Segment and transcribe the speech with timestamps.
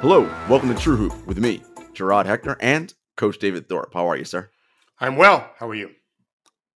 [0.00, 3.92] Hello, welcome to True Hoop with me, Jarod Hector, and Coach David Thorpe.
[3.92, 4.48] How are you, sir?
[4.98, 5.50] I'm well.
[5.58, 5.90] How are you?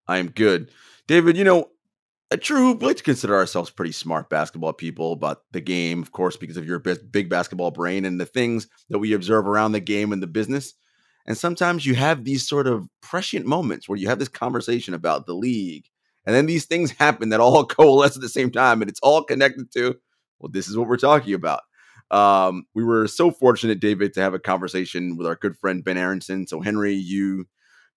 [0.06, 0.70] I am good.
[1.06, 1.70] David, you know,
[2.30, 6.02] at True Hoop, we like to consider ourselves pretty smart basketball people about the game,
[6.02, 9.72] of course, because of your big basketball brain and the things that we observe around
[9.72, 10.74] the game and the business.
[11.26, 15.24] And sometimes you have these sort of prescient moments where you have this conversation about
[15.24, 15.86] the league,
[16.26, 19.24] and then these things happen that all coalesce at the same time, and it's all
[19.24, 19.94] connected to,
[20.38, 21.60] well, this is what we're talking about.
[22.10, 25.98] Um, we were so fortunate, David, to have a conversation with our good friend Ben
[25.98, 26.46] Aronson.
[26.46, 27.46] So, Henry, you,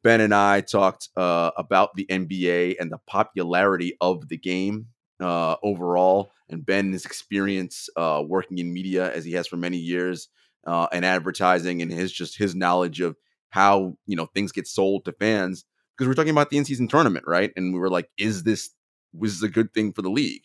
[0.03, 4.87] Ben, and I talked uh, about the NBA and the popularity of the game
[5.19, 10.29] uh, overall, and Ben's experience uh, working in media as he has for many years,
[10.65, 13.17] uh, and advertising, and his just his knowledge of
[13.49, 15.65] how you know things get sold to fans.
[15.97, 17.51] Because we're talking about the in-season tournament, right?
[17.55, 18.69] And we were like, "Is this
[19.13, 20.43] was a good thing for the league?"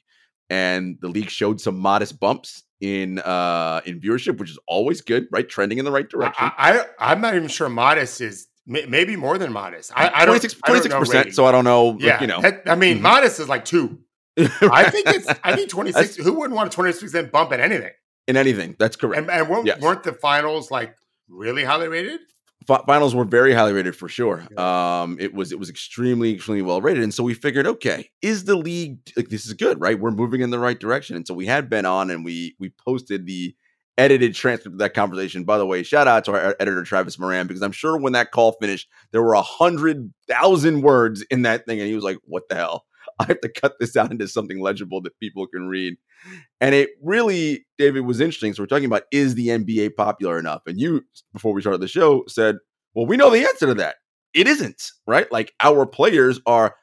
[0.53, 5.27] And the league showed some modest bumps in uh in viewership, which is always good,
[5.31, 5.49] right?
[5.49, 6.51] Trending in the right direction.
[6.59, 9.93] I, I am not even sure modest is maybe more than modest.
[9.95, 11.35] I, I don't 26 percent.
[11.35, 11.97] So I don't know.
[11.99, 12.43] Yeah, you know.
[12.67, 13.03] I mean, mm-hmm.
[13.03, 14.01] modest is like two.
[14.39, 15.27] I think it's.
[15.43, 16.17] I think 26.
[16.17, 17.93] who wouldn't want a 26 percent bump in anything?
[18.29, 19.23] In anything, that's correct.
[19.23, 19.81] And, and weren't, yes.
[19.81, 20.95] weren't the finals like
[21.29, 22.21] really highly rated?
[22.67, 24.47] Finals were very highly rated for sure.
[24.59, 28.45] Um, it was it was extremely extremely well rated, and so we figured, okay, is
[28.45, 29.99] the league like this is good, right?
[29.99, 32.71] We're moving in the right direction, and so we had Ben on, and we we
[32.85, 33.55] posted the
[33.99, 35.45] edited transcript of that conversation.
[35.45, 38.33] By the way, shout out to our editor Travis Moran because I'm sure when that
[38.33, 42.19] call finished, there were a hundred thousand words in that thing, and he was like,
[42.25, 42.85] "What the hell."
[43.23, 45.97] I have to cut this down into something legible that people can read.
[46.61, 48.53] And it really, David, was interesting.
[48.53, 50.63] So we're talking about is the NBA popular enough?
[50.67, 52.57] And you, before we started the show, said,
[52.95, 53.97] well, we know the answer to that.
[54.35, 55.31] It isn't, right?
[55.31, 56.77] Like our players are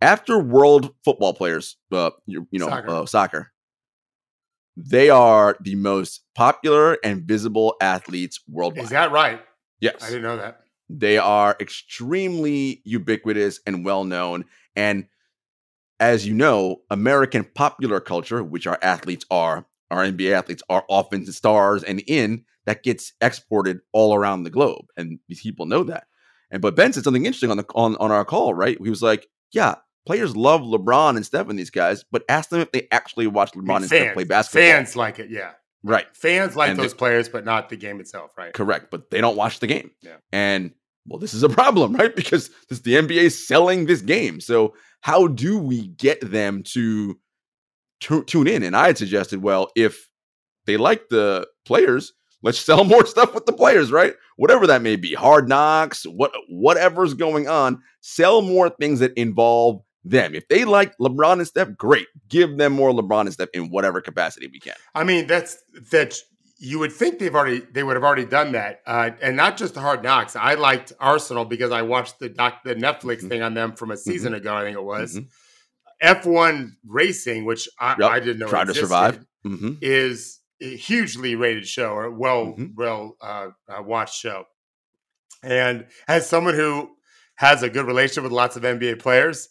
[0.00, 2.88] after world football players, uh, you, you know, soccer.
[2.88, 3.52] Uh, soccer.
[4.76, 8.84] They are the most popular and visible athletes worldwide.
[8.84, 9.40] Is that right?
[9.80, 10.02] Yes.
[10.02, 10.60] I didn't know that.
[10.88, 14.44] They are extremely ubiquitous and well known.
[14.76, 15.06] And
[16.00, 21.24] as you know, American popular culture, which our athletes are, our NBA athletes are often
[21.26, 26.06] stars and in that gets exported all around the globe, and these people know that.
[26.50, 28.76] And but Ben said something interesting on the on, on our call, right?
[28.80, 29.76] He was like, "Yeah,
[30.06, 33.52] players love LeBron and Steph and these guys, but ask them if they actually watch
[33.52, 34.70] LeBron I mean, and fans, Steph play basketball.
[34.70, 35.52] Fans like it, yeah,
[35.82, 36.06] right.
[36.14, 38.52] Fans like and those players, but not the game itself, right?
[38.52, 39.90] Correct, but they don't watch the game.
[40.02, 40.72] Yeah, and
[41.06, 42.14] well, this is a problem, right?
[42.14, 44.40] Because this the NBA is selling this game.
[44.40, 47.18] So how do we get them to
[48.00, 48.62] t- tune in?
[48.62, 50.08] And I had suggested, well, if
[50.66, 52.12] they like the players,
[52.42, 54.14] let's sell more stuff with the players, right?
[54.36, 59.80] Whatever that may be, hard knocks, what whatever's going on, sell more things that involve
[60.04, 60.34] them.
[60.34, 62.06] If they like LeBron and Steph, great.
[62.28, 64.74] Give them more LeBron and Steph in whatever capacity we can.
[64.94, 65.56] I mean, that's
[65.90, 66.22] that's
[66.58, 69.74] you would think they've already they would have already done that, uh, and not just
[69.74, 70.36] the hard knocks.
[70.36, 73.28] I liked Arsenal because I watched the doc, the Netflix mm-hmm.
[73.28, 74.10] thing on them from a mm-hmm.
[74.10, 74.40] season mm-hmm.
[74.40, 74.54] ago.
[74.54, 76.30] I think it was mm-hmm.
[76.30, 78.10] F1 racing, which I, yep.
[78.10, 79.72] I didn't know existed, to survive, mm-hmm.
[79.82, 84.44] is a hugely rated show or well well uh, uh, watched show.
[85.42, 86.90] And as someone who
[87.36, 89.50] has a good relationship with lots of NBA players,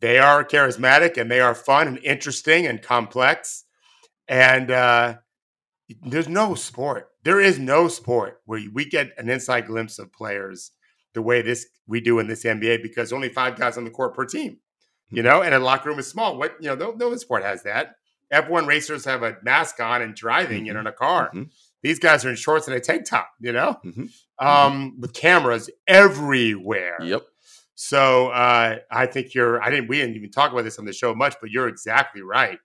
[0.00, 3.64] they are charismatic and they are fun and interesting and complex.
[4.28, 5.16] And uh,
[6.02, 7.08] there's no sport.
[7.24, 10.72] There is no sport where we get an inside glimpse of players
[11.14, 14.14] the way this we do in this NBA because only five guys on the court
[14.14, 14.58] per team,
[15.10, 15.28] you hmm.
[15.28, 16.38] know, and a locker room is small.
[16.38, 17.96] What you know, no, no sport has that.
[18.32, 20.66] F1 racers have a mask on and driving, mm-hmm.
[20.66, 21.28] you know, in a car.
[21.28, 21.42] Mm-hmm.
[21.82, 24.04] These guys are in shorts and a tank top, you know, mm-hmm.
[24.04, 24.46] mm-hmm.
[24.46, 26.96] um, with cameras everywhere.
[27.02, 27.22] Yep.
[27.74, 29.62] So uh, I think you're.
[29.62, 29.88] I didn't.
[29.88, 32.58] We didn't even talk about this on the show much, but you're exactly right.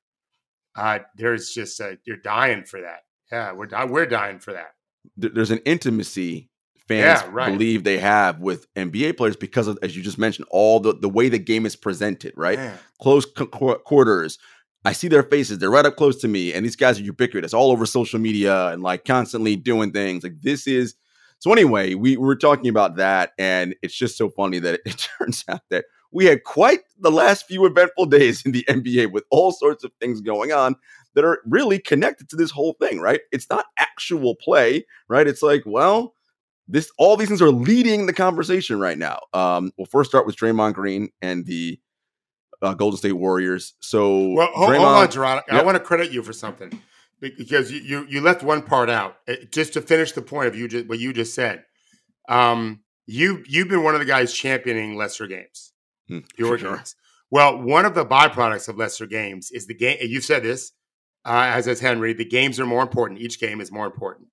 [0.75, 2.99] Uh, there's just a, you're dying for that.
[3.31, 4.75] Yeah, we're we're dying for that.
[5.15, 6.49] There's an intimacy
[6.87, 7.51] fans yeah, right.
[7.51, 11.09] believe they have with NBA players because of, as you just mentioned, all the the
[11.09, 12.57] way the game is presented, right?
[12.57, 12.77] Yeah.
[13.01, 14.39] Close qu- quarters.
[14.85, 17.53] I see their faces; they're right up close to me, and these guys are ubiquitous,
[17.53, 20.23] all over social media and like constantly doing things.
[20.23, 20.95] Like this is
[21.39, 21.51] so.
[21.51, 25.07] Anyway, we, we were talking about that, and it's just so funny that it, it
[25.19, 29.25] turns out that we had quite the last few eventful days in the NBA with
[29.29, 30.75] all sorts of things going on
[31.17, 33.21] that are really connected to this whole thing, right?
[33.31, 35.25] It's not actual play, right?
[35.25, 36.13] It's like, well,
[36.67, 39.21] this all these things are leading the conversation right now.
[39.33, 41.79] Um, we'll first start with Draymond Green and the
[42.61, 43.73] uh, Golden State Warriors.
[43.79, 45.41] So, well, hold, hold on, Jarod.
[45.47, 45.59] Yep.
[45.59, 46.79] I want to credit you for something
[47.19, 49.17] because you, you, you left one part out.
[49.27, 51.65] Uh, just to finish the point of you just, what you just said.
[52.29, 55.73] Um, you you've been one of the guys championing lesser games.
[56.11, 56.75] Mm, your sure.
[56.75, 56.95] games.
[57.31, 59.97] Well, one of the byproducts of lesser games is the game.
[59.99, 60.73] You've said this
[61.27, 63.19] uh, as has Henry, the games are more important.
[63.21, 64.27] Each game is more important.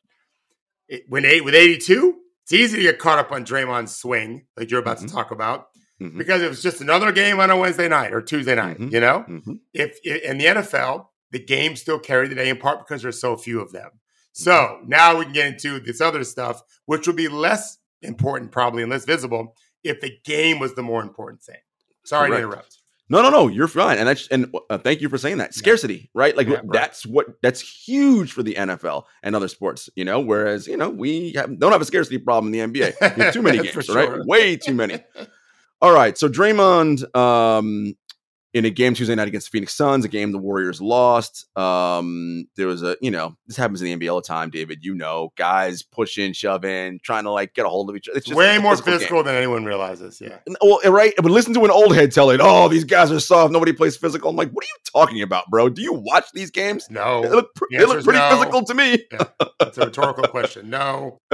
[0.88, 4.70] it, when eight with 82, it's easy to get caught up on Draymond's swing, like
[4.70, 5.06] you're about Mhm.
[5.08, 5.69] to talk about,
[6.00, 6.19] Mhm.
[6.19, 8.79] because it was just another game on a Wednesday night or Tuesday night.
[8.79, 8.93] Mhm.
[8.93, 9.61] You know, Mhm.
[9.73, 13.35] if in the NFL, the games still carry the day in part because there's so
[13.38, 13.93] few of them.
[14.32, 14.88] So Mm-hmm.
[14.90, 18.93] now we can get into this other stuff, which will be less important probably and
[18.93, 21.61] less visible if the game was the more important thing.
[22.05, 22.43] Sorry Correct.
[22.43, 22.79] to interrupt.
[23.10, 23.48] No, no, no.
[23.48, 25.54] You're fine, and that's and uh, thank you for saying that.
[25.54, 26.34] Scarcity, right?
[26.36, 26.72] Like Yeah, right.
[26.72, 29.90] that's what that's huge for the NFL and other sports.
[29.94, 33.32] You know, whereas you know we have, don't have a scarcity problem in the NBA.
[33.32, 34.24] Too many games, right?
[34.24, 34.98] Way too many.
[35.82, 37.94] All right, so Draymond, um,
[38.54, 41.46] in a game Tuesday night against the Phoenix Suns, a game the Warriors lost.
[41.58, 44.84] Um, there was a, you know, this happens in the NBA all the time, David.
[44.84, 48.16] You know, guys pushing, shoving, trying to like get a hold of each other.
[48.18, 49.26] It's just Way more physical game.
[49.26, 50.20] than anyone realizes.
[50.20, 50.38] Yeah.
[50.62, 52.40] Well, right, but listen to an old head tell it.
[52.42, 53.52] Oh, these guys are soft.
[53.52, 54.30] Nobody plays physical.
[54.30, 55.68] I'm like, what are you talking about, bro?
[55.68, 56.86] Do you watch these games?
[56.86, 57.22] They No.
[57.22, 58.30] look, pr- The they look pretty no.
[58.38, 59.04] physical to me.
[59.60, 60.70] It's a rhetorical question.
[60.70, 61.18] No.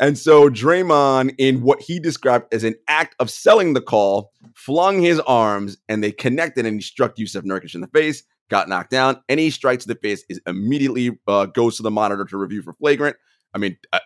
[0.00, 5.00] and so Draymond, in what he described as an act of selling the call, flung
[5.00, 8.90] his arms and they connected and he struck Jusuf Nurkic in the face, got knocked
[8.90, 9.22] down.
[9.28, 12.74] Any strike to the face is immediately uh, goes to the monitor to review for
[12.74, 13.16] flagrant.
[13.54, 14.00] I mean, I,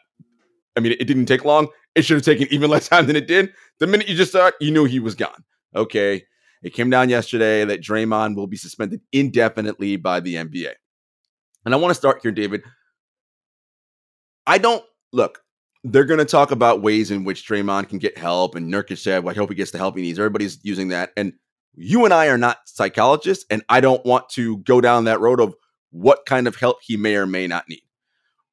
[0.77, 1.69] I mean, it didn't take long.
[1.95, 3.53] It should have taken even less time than it did.
[3.81, 5.45] The minute you just saw it, you knew he was gone.
[5.75, 6.25] Okay.
[6.63, 10.73] It came down yesterday that Draymond will be suspended indefinitely by the NBA.
[11.65, 12.63] And I want to start here, David.
[14.47, 15.41] I don't look.
[15.83, 19.23] They're going to talk about ways in which Draymond can get help, and Nurkic said,
[19.23, 21.35] well, "I hope he gets the help he needs." Everybody's using that, and
[21.77, 25.41] you and I are not psychologists, and I don't want to go down that road
[25.41, 25.55] of
[25.91, 27.83] what kind of help he may or may not need.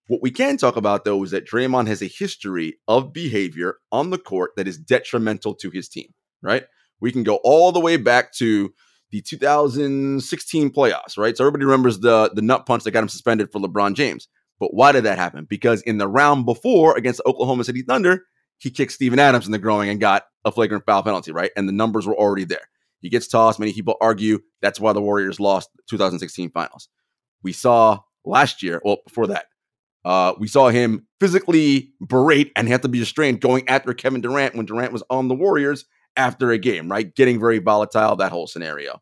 [0.07, 4.09] What we can talk about, though, is that Draymond has a history of behavior on
[4.09, 6.13] the court that is detrimental to his team.
[6.41, 6.65] Right?
[6.99, 8.73] We can go all the way back to
[9.11, 11.17] the 2016 playoffs.
[11.17, 11.37] Right?
[11.37, 14.27] So everybody remembers the the nut punch that got him suspended for LeBron James.
[14.59, 15.45] But why did that happen?
[15.45, 18.25] Because in the round before against the Oklahoma City Thunder,
[18.59, 21.49] he kicked Steven Adams in the groin and got a flagrant foul penalty, right?
[21.55, 22.69] And the numbers were already there.
[23.01, 23.59] He gets tossed.
[23.59, 26.89] Many people argue that's why the Warriors lost 2016 finals.
[27.43, 29.45] We saw last year, well, before that,
[30.03, 34.55] uh, we saw him physically berate and have to be restrained going after Kevin Durant
[34.55, 37.13] when Durant was on the Warriors after a game, right?
[37.15, 39.01] Getting very volatile, that whole scenario.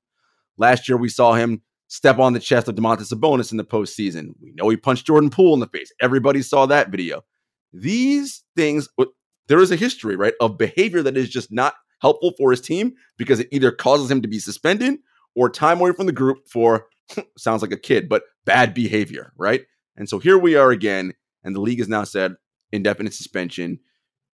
[0.58, 4.34] Last year, we saw him step on the chest of Domantas Sabonis in the postseason.
[4.42, 5.92] We know he punched Jordan Poole in the face.
[6.02, 7.24] Everybody saw that video.
[7.74, 8.88] These things,
[9.48, 12.94] there is a history, right, of behavior that is just not helpful for his team
[13.18, 15.00] because it either causes him to be suspended
[15.36, 16.88] or time away from the group for,
[17.38, 19.62] sounds like a kid, but bad behavior, right?
[19.96, 21.14] And so here we are again,
[21.44, 22.36] and the league has now said
[22.72, 23.80] indefinite suspension.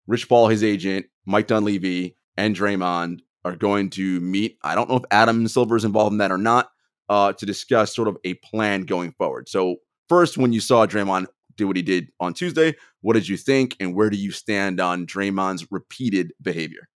[0.06, 4.58] Rich Paul, his agent, Mike Dunleavy, and Draymond are going to meet.
[4.62, 6.70] I don't know if Adam Silver is involved in that or not
[7.08, 9.48] uh, to discuss sort of a plan going forward.
[9.48, 9.76] So,
[10.08, 11.26] first, when you saw Draymond
[11.56, 14.80] do what he did on Tuesday, what did you think, and where do you stand
[14.80, 16.88] on Draymond's repeated behavior?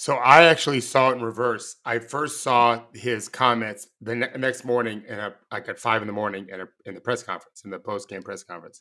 [0.00, 1.76] So I actually saw it in reverse.
[1.84, 6.06] I first saw his comments the ne- next morning, in a, like at five in
[6.06, 8.80] the morning, in, a, in the press conference, in the post game press conference,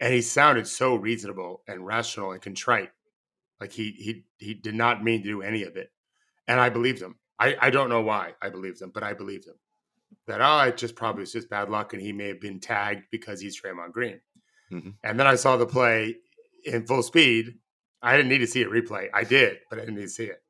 [0.00, 2.88] and he sounded so reasonable and rational and contrite,
[3.60, 5.92] like he he he did not mean to do any of it,
[6.46, 7.16] and I believed him.
[7.38, 9.56] I I don't know why I believed him, but I believed him
[10.28, 13.02] that oh, it just probably was just bad luck, and he may have been tagged
[13.10, 14.18] because he's Draymond Green.
[14.72, 14.94] Mhm.
[15.04, 16.16] And then I saw the play
[16.64, 17.58] in full speed.
[18.00, 19.08] I didn't need to see a replay.
[19.12, 20.40] I did, but I didn't need to see it.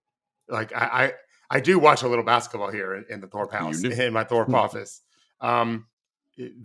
[0.48, 1.12] Like I,
[1.50, 4.24] I, I do watch a little basketball here in, in the Thorpe house, in my
[4.24, 4.54] Thorpe Hmm.
[4.54, 5.02] office.
[5.40, 5.86] Um,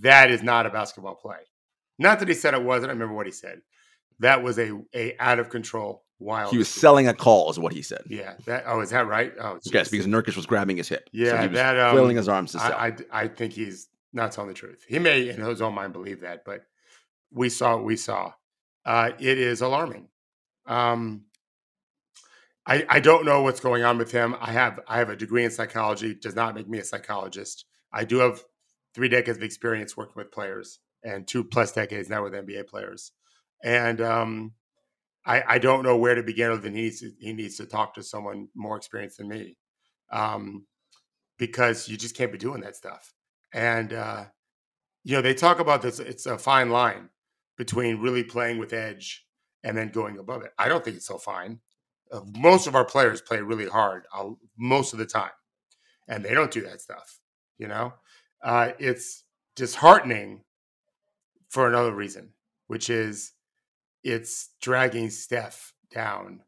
[0.01, 1.37] that is not a basketball play.
[1.99, 2.89] Not that he said it wasn't.
[2.89, 3.61] I remember what he said.
[4.19, 6.51] That was a a out of control wild.
[6.51, 8.03] He was selling a call, is what he said.
[8.07, 8.35] Yeah.
[8.45, 8.63] That.
[8.67, 9.33] Oh, is that right?
[9.39, 11.05] Oh, Yes, because Nurkic was grabbing his hip.
[11.05, 12.73] so Yeah, he was that, um, flailing his arms to sell.
[12.73, 14.83] I, I, I think he's not telling the truth.
[14.87, 16.61] He may, in his own mind, believe that, but
[17.31, 18.31] we saw what we saw.
[18.85, 20.07] Uh, it is alarming.
[20.67, 21.25] Um,
[22.65, 24.35] I, I don't know what's going on with him.
[24.39, 26.15] I have I have a degree in psychology.
[26.15, 27.65] Does not make me a psychologist.
[27.91, 28.43] I do have
[28.93, 33.11] three decades of experience working with players and two plus decades now with NBA players.
[33.63, 34.53] And um,
[35.25, 37.65] I, I don't know where to begin other than he needs to, he needs to
[37.65, 39.57] talk to someone more experienced than me.
[40.11, 40.65] Um,
[41.37, 43.11] because you just can't be doing that stuff.
[43.53, 44.25] And uh,
[45.03, 45.99] you know, they talk about this.
[45.99, 47.09] It's a fine line
[47.57, 49.25] between really playing with edge
[49.63, 50.51] and then going above it.
[50.57, 51.59] I don't think it's so fine.
[52.13, 55.31] Uh, most of our players play really hard uh, most of the time,
[56.07, 57.19] and they don't do that stuff.
[57.57, 57.93] You know,
[58.43, 59.23] uh, it's
[59.55, 60.43] disheartening
[61.49, 62.29] for another reason,
[62.67, 63.31] which is
[64.03, 66.41] it's dragging Steph down,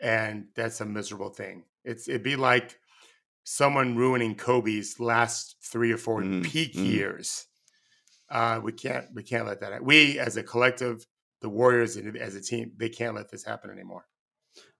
[0.00, 1.64] and that's a miserable thing.
[1.84, 2.78] It's it'd be like
[3.44, 6.86] someone ruining Kobe's last three or four Mm, peak mm.
[6.86, 7.46] years.
[8.30, 9.72] Uh, we can't we can't let that.
[9.72, 9.86] Happen.
[9.86, 11.06] We as a collective,
[11.42, 14.06] the Warriors as a team, they can't let this happen anymore.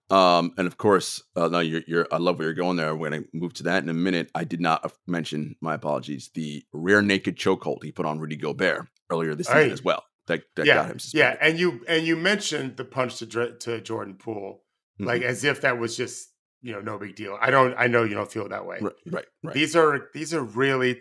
[0.09, 2.95] Um, and of course, uh, no, you're, you're, I love where you're going there.
[2.95, 4.29] We're going to move to that in a minute.
[4.35, 8.87] I did not mention, my apologies, the rear naked chokehold he put on Rudy Gobert
[9.09, 10.03] earlier this season as well.
[10.27, 11.37] That, that yeah, got him suspended.
[11.39, 14.63] Yeah, and you and you mentioned the punch to to Jordan Poole,
[14.99, 15.05] mm-hmm.
[15.05, 16.31] like as if that was just
[16.63, 17.37] you know no big deal.
[17.39, 17.75] I don't.
[17.77, 18.79] I know you don't feel that way.
[18.81, 19.53] Right, right, right.
[19.53, 20.99] These are these are really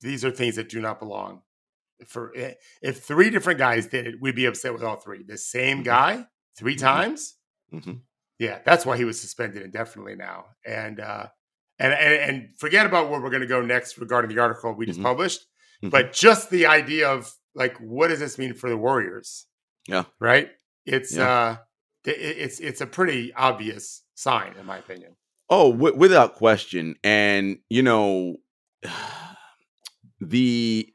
[0.00, 1.42] these are things that do not belong.
[2.06, 5.24] For eh, if three different guys did it, we'd be upset with all three.
[5.24, 5.84] The same mm-hmm.
[5.84, 6.84] guy 3 mm-hmm.
[6.84, 7.34] times.
[7.72, 7.92] Mm-hmm.
[8.42, 10.46] Yeah, that's why he was suspended indefinitely now.
[10.66, 11.26] And uh,
[11.78, 14.84] and and, and forget about where we're going to go next regarding the article we
[14.84, 15.06] just mm-hmm.
[15.06, 15.42] published.
[15.42, 15.90] Mm-hmm.
[15.90, 19.46] But just the idea of like, what does this mean for the Warriors?
[19.86, 20.50] Yeah, right.
[20.84, 21.30] It's yeah.
[21.30, 21.56] uh,
[22.04, 25.14] it, it's it's a pretty obvious sign, in my opinion.
[25.48, 26.96] Oh, w- without question.
[27.04, 28.38] And you know,
[30.20, 30.92] the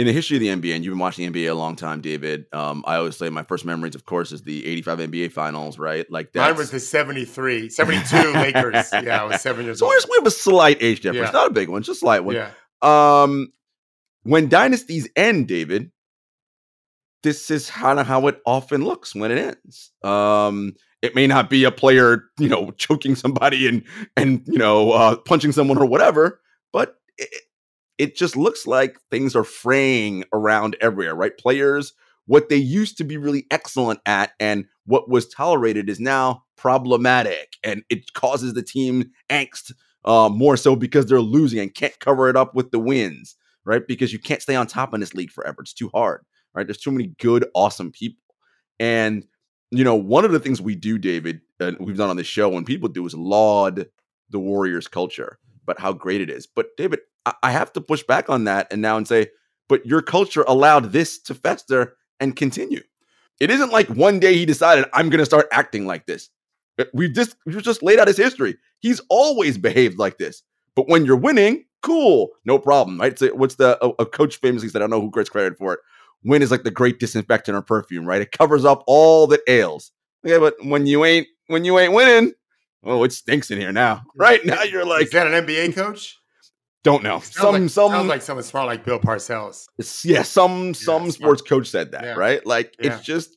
[0.00, 2.00] in the history of the NBA, and you've been watching the NBA a long time,
[2.00, 2.46] David.
[2.54, 6.10] Um, I always say my first memories, of course, is the 85 NBA finals, right?
[6.10, 6.40] Like that.
[6.40, 8.88] Mine was the 73, 72 Lakers.
[8.94, 10.00] Yeah, I was seven years so old.
[10.00, 11.38] So we have a slight age difference, yeah.
[11.38, 12.34] not a big one, just a slight one.
[12.34, 12.50] Yeah.
[12.80, 13.52] Um,
[14.22, 15.90] when dynasties end, David,
[17.22, 19.92] this is kind of how it often looks when it ends.
[20.02, 23.82] Um, it may not be a player, you know, choking somebody and
[24.16, 26.40] and you know uh, punching someone or whatever,
[26.72, 27.28] but it,
[28.00, 31.36] it just looks like things are fraying around everywhere, right?
[31.36, 31.92] Players,
[32.24, 37.56] what they used to be really excellent at and what was tolerated is now problematic
[37.62, 39.72] and it causes the team angst
[40.06, 43.86] uh, more so because they're losing and can't cover it up with the wins, right?
[43.86, 45.60] Because you can't stay on top in this league forever.
[45.60, 46.66] It's too hard, right?
[46.66, 48.24] There's too many good, awesome people.
[48.78, 49.26] And,
[49.70, 52.48] you know, one of the things we do, David, and we've done on this show,
[52.48, 53.88] when people do is laud
[54.30, 56.46] the Warriors culture, but how great it is.
[56.46, 57.00] But, David,
[57.42, 59.28] I have to push back on that and now and say,
[59.68, 62.82] but your culture allowed this to fester and continue.
[63.38, 66.28] It isn't like one day he decided I'm going to start acting like this.
[66.78, 68.56] Uh, we've just we've just laid out his history.
[68.80, 70.42] He's always behaved like this.
[70.74, 73.18] But when you're winning, cool, no problem, right?
[73.18, 74.78] So what's the a, a coach famously said?
[74.78, 75.80] I don't know who gets credit for it.
[76.24, 78.20] Win is like the great disinfectant or perfume, right?
[78.20, 79.92] It covers up all that ails.
[80.22, 82.32] Yeah, but when you ain't when you ain't winning,
[82.84, 84.02] oh, it stinks in here now.
[84.14, 86.16] Right now, you're like, is that an NBA coach?
[86.82, 87.18] Don't know.
[87.20, 89.66] Sounds some like, some sounds like someone smart like Bill Parcells.
[90.02, 92.14] Yeah, some yeah, some sports coach said that, yeah.
[92.14, 92.44] right?
[92.46, 92.94] Like yeah.
[92.94, 93.36] it's just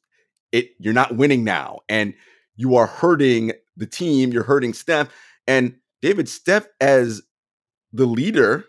[0.53, 2.13] it you're not winning now and
[2.55, 5.09] you are hurting the team, you're hurting Steph
[5.45, 7.21] and David Steph as
[7.91, 8.65] the leader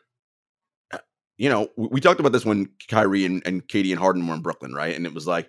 [0.93, 0.99] uh,
[1.37, 4.43] you know, we talked about this when Kyrie and, and KD and Harden were in
[4.43, 4.95] Brooklyn, right?
[4.95, 5.49] And it was like,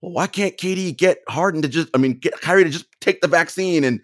[0.00, 3.20] well, why can't KD get Harden to just, I mean, get Kyrie to just take
[3.22, 4.00] the vaccine and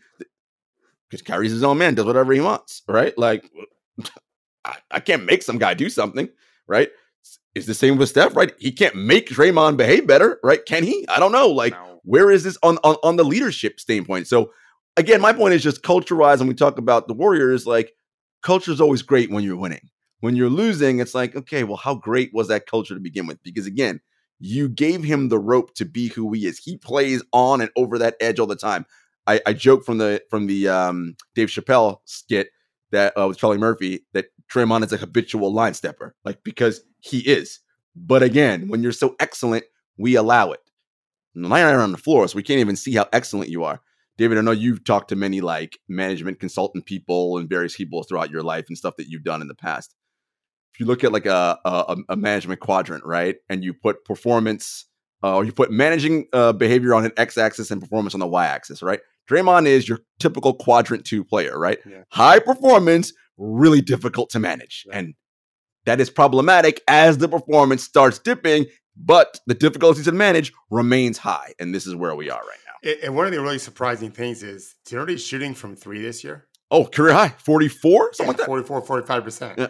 [1.12, 3.16] because Kyrie's his own man, does whatever he wants, right?
[3.19, 3.50] Like,
[4.64, 6.26] I, I can't make some guy do something,
[6.66, 6.88] right?
[7.54, 8.54] Is the same with Steph, right?
[8.59, 10.64] He can't make Draymond behave better, right?
[10.64, 11.07] Can he?
[11.09, 11.49] I don't know.
[11.49, 12.00] Like, no.
[12.04, 14.26] where is this on, on on the leadership standpoint?
[14.26, 14.52] So,
[14.97, 17.66] again, my point is just culture wise, and we talk about the Warriors.
[17.66, 17.92] Like,
[18.42, 19.90] culture is always great when you're winning.
[20.21, 23.42] When you're losing, it's like, okay, well, how great was that culture to begin with?
[23.42, 24.00] Because again,
[24.38, 26.59] you gave him the rope to be who he is.
[26.59, 28.87] He plays on and over that edge all the time.
[29.26, 32.49] I, I joke from the from the um, Dave Chappelle skit
[32.91, 37.21] that uh, with Charlie Murphy that Draymond is a habitual line stepper, like because he
[37.21, 37.61] is.
[37.95, 39.64] But again, when you're so excellent,
[39.99, 40.61] we allow it.
[41.35, 43.81] Lying out on the floor, so we can't even see how excellent you are.
[44.19, 48.31] David, I know you've talked to many like management consultant people and various people throughout
[48.31, 49.95] your life and stuff that you've done in the past.
[50.75, 54.85] If you look at like a a, a management quadrant, right, and you put performance,
[55.23, 58.83] uh, or you put managing uh, behavior on an x-axis and performance on the y-axis,
[58.83, 59.00] right?
[59.31, 61.79] Draymond is your typical quadrant two player, right?
[61.88, 62.02] Yeah.
[62.11, 64.85] High performance, really difficult to manage.
[64.88, 64.99] Right.
[64.99, 65.14] And
[65.85, 71.55] that is problematic as the performance starts dipping, but the difficulty to manage remains high.
[71.59, 72.93] And this is where we are right now.
[73.05, 76.47] And one of the really surprising things is, know shooting from three this year?
[76.71, 78.14] Oh, career high, 44?
[78.14, 78.47] Something yeah, like that.
[78.47, 79.59] 44, 45%.
[79.59, 79.69] Yeah.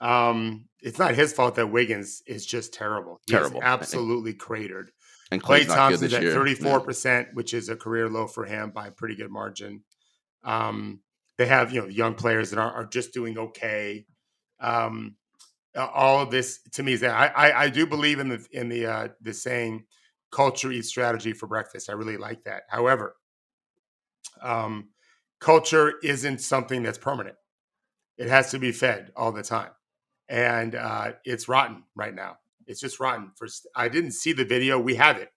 [0.00, 3.20] Um, it's not his fault that Wiggins is just terrible.
[3.26, 3.60] He terrible.
[3.62, 4.90] absolutely cratered.
[5.30, 7.24] And Klay Thompson's at 34%, yeah.
[7.32, 9.82] which is a career low for him by a pretty good margin.
[10.44, 11.00] Um,
[11.38, 14.06] they have, you know, young players that are, are just doing okay.
[14.60, 15.16] Um,
[15.76, 18.68] all of this to me is that I, I, I do believe in the in
[18.68, 19.84] the uh, the saying
[20.30, 21.90] culture eats strategy for breakfast.
[21.90, 22.62] I really like that.
[22.68, 23.16] However,
[24.40, 24.90] um,
[25.40, 27.36] culture isn't something that's permanent.
[28.18, 29.72] It has to be fed all the time,
[30.28, 32.36] and uh, it's rotten right now.
[32.66, 33.32] It's just rotten.
[33.36, 34.78] For I didn't see the video.
[34.78, 35.30] We have it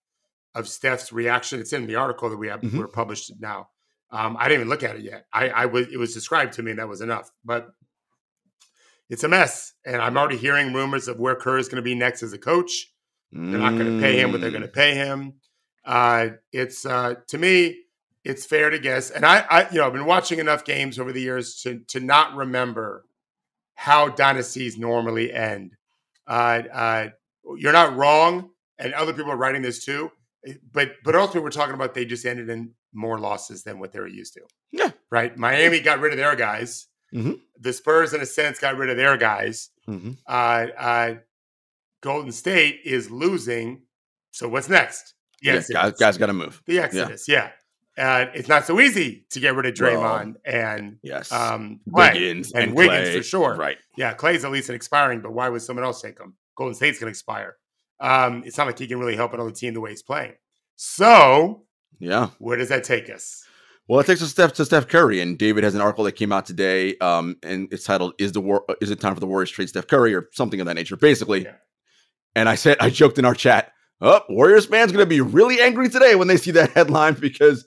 [0.55, 1.59] of Steph's reaction.
[1.59, 2.61] It's in the article that we have.
[2.61, 2.79] Mm-hmm.
[2.79, 3.69] We're published now.
[4.11, 5.25] Um, I didn't even look at it yet.
[5.33, 7.29] I, I was it was described to me, and that was enough.
[7.43, 7.69] But
[9.09, 9.73] it's a mess.
[9.85, 12.37] And I'm already hearing rumors of where Kerr is going to be next as a
[12.37, 12.91] coach.
[13.31, 15.33] They're not going to pay him what they're going to pay him.
[15.85, 17.83] Uh, it's uh, to me,
[18.23, 19.09] it's fair to guess.
[19.09, 21.99] And I, I, you know, I've been watching enough games over the years to to
[21.99, 23.05] not remember
[23.75, 25.73] how dynasties normally end.
[26.27, 27.07] Uh, uh,
[27.57, 30.11] you're not wrong, and other people are writing this too.
[30.45, 33.91] Eh, but but ultimately, we're talking about they just ended in more losses than what
[33.91, 34.41] they were used to.
[34.71, 35.35] Yeah, right.
[35.37, 36.87] Miami got rid of their guys.
[37.13, 37.33] Mm-hmm.
[37.59, 39.69] The Spurs, in a sense, got rid of their guys.
[39.87, 40.11] Mm-hmm.
[40.27, 41.15] Uh, uh,
[42.01, 43.83] Golden State is losing.
[44.31, 45.13] So what's next?
[45.41, 46.61] Yes, yeah, guys, guys got to move.
[46.65, 47.51] The Exodus, yeah.
[47.97, 52.51] Uh, it's not so easy to get rid of Draymond well, and yes, um, Wiggins
[52.51, 53.17] and, and Wiggins Klay.
[53.17, 53.55] for sure.
[53.55, 53.77] Right?
[53.97, 56.35] Yeah, Klay's at least an expiring, but why would someone else take him?
[56.55, 57.55] Golden State's going to expire.
[57.99, 60.33] Um, it's not like he can really help another team the way he's playing.
[60.75, 61.63] So,
[61.99, 63.43] yeah, where does that take us?
[63.87, 66.45] Well, it takes us to Steph Curry, and David has an article that came out
[66.45, 68.63] today, um, and it's titled "Is the war?
[68.81, 71.45] Is it time for the Warriors trade Steph Curry or something of that nature?" Basically,
[71.45, 71.53] Yeah.
[72.35, 75.61] and I said I joked in our chat, "Oh, Warriors fans going to be really
[75.61, 77.65] angry today when they see that headline because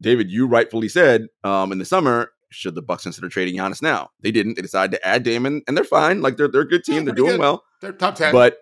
[0.00, 4.10] David, you rightfully said um, in the summer, should the Bucks consider trading Giannis now?
[4.20, 4.54] They didn't.
[4.54, 6.22] They decided to add Damon, and they're fine.
[6.22, 6.96] Like they're they're a good team.
[6.96, 7.40] Yeah, they're doing good.
[7.40, 7.64] well.
[7.80, 8.32] They're top 10.
[8.32, 8.58] But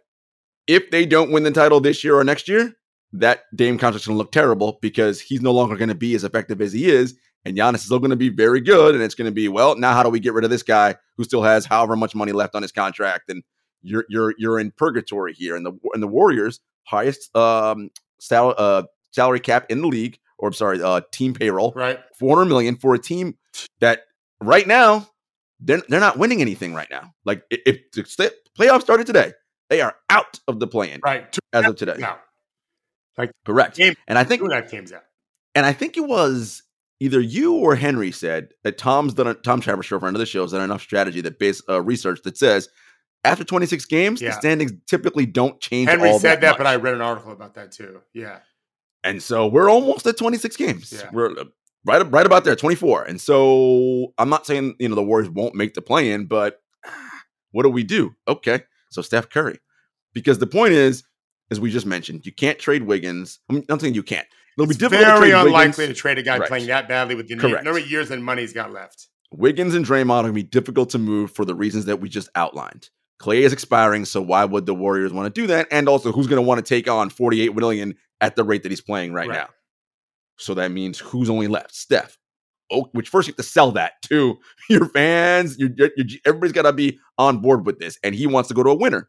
[0.66, 2.72] if they don't win the title this year or next year,
[3.12, 6.24] that Dame contract's going to look terrible because he's no longer going to be as
[6.24, 7.16] effective as he is.
[7.44, 8.94] And Giannis is still going to be very good.
[8.94, 10.96] And it's going to be, well, now how do we get rid of this guy
[11.16, 13.28] who still has however much money left on his contract?
[13.28, 13.42] And
[13.82, 15.54] you're you're you're in purgatory here.
[15.54, 20.48] And the and the Warriors highest um sal- uh, salary cap in the league, or
[20.48, 21.98] I'm sorry, uh, team payroll, right.
[22.18, 23.38] 400 million for a team
[23.80, 24.02] that
[24.42, 25.08] right now
[25.58, 27.14] they're, they're not winning anything right now.
[27.24, 29.32] Like if the playoffs started today,
[29.70, 31.34] they are out of the play-in Right.
[31.54, 31.96] As of today.
[31.98, 32.18] now.
[33.16, 33.76] like Correct.
[33.78, 35.02] Game- And I think Two and a half games out.
[35.54, 36.62] and I think it was
[37.00, 40.42] either you or Henry said that Tom's done a, Tom Travers show of the show
[40.42, 42.68] has done enough strategy that base uh, research that says
[43.24, 44.28] after 26 games Yeah.
[44.30, 45.88] the standings typically don't change.
[45.88, 46.58] Henry said that, much.
[46.58, 48.02] but I read an article about that too.
[48.12, 48.40] Yeah.
[49.04, 50.92] And so we're almost at 26 games.
[50.92, 51.10] Yeah.
[51.12, 51.44] We're uh,
[51.84, 53.04] right right about there, 24.
[53.04, 56.60] And so I'm not saying you know the Warriors won't make the play in, but
[57.52, 58.14] what do we do?
[58.26, 59.58] Okay, so Steph Curry,
[60.14, 61.04] because the point is,
[61.50, 63.38] as we just mentioned, you can't trade Wiggins.
[63.50, 64.26] I'm not saying you can't.
[64.56, 65.06] It'll be It's difficult.
[65.06, 65.96] very to unlikely Wiggins.
[65.96, 66.48] to trade a guy Right.
[66.48, 69.08] playing that badly with the number of years and money he's got left.
[69.32, 72.08] Wiggins and Draymond are going to be difficult to move for the reasons that we
[72.08, 72.88] just outlined.
[73.20, 75.66] Klay is expiring, so why would the Warriors want to do that?
[75.72, 78.72] And also, who's going to want to take on 48 million at the rate that
[78.72, 79.36] he's playing right, Right.
[79.36, 79.48] now?
[80.36, 81.74] So that means who's only left?
[81.74, 82.18] Steph.
[82.72, 84.38] Oh, which first you have to sell that to
[84.70, 85.58] your fans.
[85.58, 88.54] Your, your, your- everybody's got to be on board with this, and he wants to
[88.54, 89.08] go to a winner.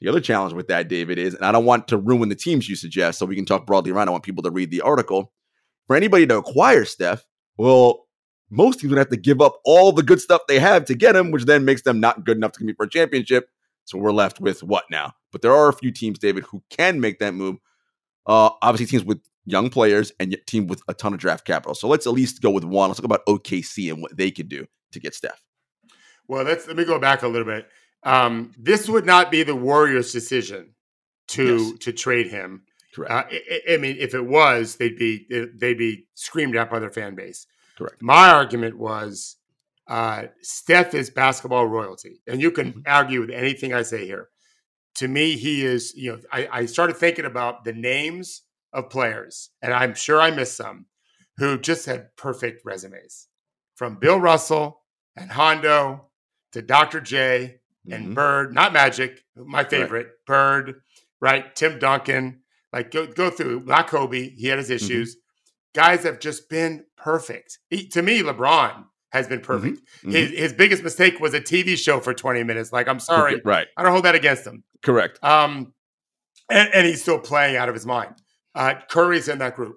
[0.00, 2.68] The other challenge with that, David, is, and I don't want to ruin the teams
[2.68, 4.08] you suggest, so we can talk broadly around.
[4.08, 5.32] I want people to read the article.
[5.86, 7.24] For anybody to acquire Steph,
[7.56, 8.06] well,
[8.50, 11.16] most teams would have to give up all the good stuff they have to get
[11.16, 13.48] him, which then makes them not good enough to compete for a championship.
[13.84, 15.12] So we're left with what now?
[15.32, 17.56] But there are a few teams, David, who can make that move.
[18.26, 21.74] Uh, obviously, teams with young players and team with a ton of draft capital.
[21.74, 22.88] So let's at least go with one.
[22.88, 25.40] Let's talk about OKC and what they could do to get Steph.
[26.28, 27.68] Well, let's let me go back a little bit.
[28.02, 30.74] Um, this would not be the Warriors' decision
[31.28, 31.72] to Yes.
[31.80, 32.62] to trade him.
[32.94, 33.12] Correct.
[33.12, 33.24] Uh,
[33.70, 37.14] I, I- mean, if it was, they'd be they'd be screamed at by their fan
[37.14, 37.46] base.
[37.76, 38.00] Correct.
[38.00, 39.36] My argument was
[39.88, 42.82] uh, Steph is basketball royalty, and you can Mhm.
[42.86, 44.30] argue with anything I say here.
[44.96, 45.94] To me, he is.
[45.94, 50.30] You know, I, I started thinking about the names of players, and I'm sure I
[50.30, 50.86] missed some
[51.38, 53.28] who just had perfect resumes,
[53.74, 54.80] from Bill Russell
[55.16, 56.06] and Hondo
[56.52, 57.00] to Dr.
[57.00, 58.14] J and Mhm.
[58.14, 60.80] Bird, not Magic, my favorite, Bird,
[61.20, 61.54] right?
[61.54, 62.40] Tim Duncan,
[62.72, 64.74] like go go through, not Kobe, he had his Mm-hmm.
[64.76, 65.16] issues.
[65.74, 67.58] Guys have just been perfect.
[67.68, 69.80] He- to me, LeBron has been perfect.
[70.02, 70.12] Mhm.
[70.12, 72.72] His, his biggest mistake was a TV show for 20 minutes.
[72.72, 73.68] Like, I'm sorry, Right.
[73.76, 74.64] I don't hold that against him.
[74.82, 75.18] Correct.
[75.22, 75.72] Um,
[76.50, 78.14] and, and he's still playing out of his mind.
[78.54, 79.76] Uh, Curry's in that group.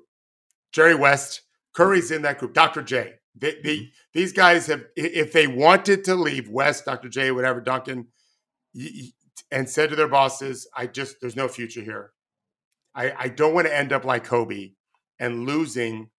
[0.71, 1.41] Jerry West,
[1.75, 2.53] Curry's in that group.
[2.53, 2.81] Dr.
[2.81, 3.13] J.
[3.35, 7.07] They, they, These guys have, if they wanted to leave West, Dr.
[7.09, 8.07] J, whatever, Duncan,
[9.51, 12.11] and said to their bosses, I just, there's no future here.
[12.95, 14.71] I, I don't want to end up like Kobe
[15.19, 16.09] and losing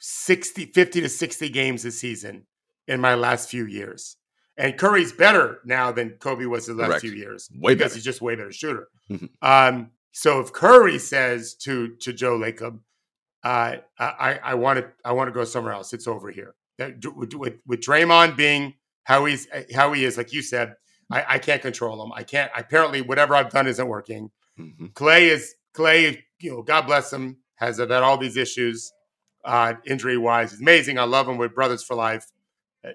[0.00, 2.46] 60, 50 to 60 games a season
[2.90, 4.16] in my last few years.
[4.56, 7.00] And Curry's better now than Kobe was the last Correct.
[7.02, 7.94] few years Way because better.
[7.94, 8.88] he's just way better shooter.
[9.10, 9.28] Mhm.
[9.40, 12.80] Um, so if Curry says to to Joe Lacob,
[13.44, 15.92] uh, I I want to I want to go somewhere else.
[15.94, 16.54] It's over here.
[16.78, 18.74] That, with, with Draymond being
[19.04, 20.74] how he's how he is, like you said,
[21.10, 22.12] I, I can't control him.
[22.14, 22.50] I can't.
[22.56, 24.30] Apparently, whatever I've done isn't working.
[24.58, 24.92] Mhm.
[24.94, 26.22] Klay is Klay.
[26.40, 27.36] You know, God bless him.
[27.56, 28.92] Has had all these issues,
[29.44, 30.50] uh, injury wise.
[30.50, 30.98] He's amazing.
[30.98, 31.36] I love him.
[31.38, 32.26] We're brothers for life.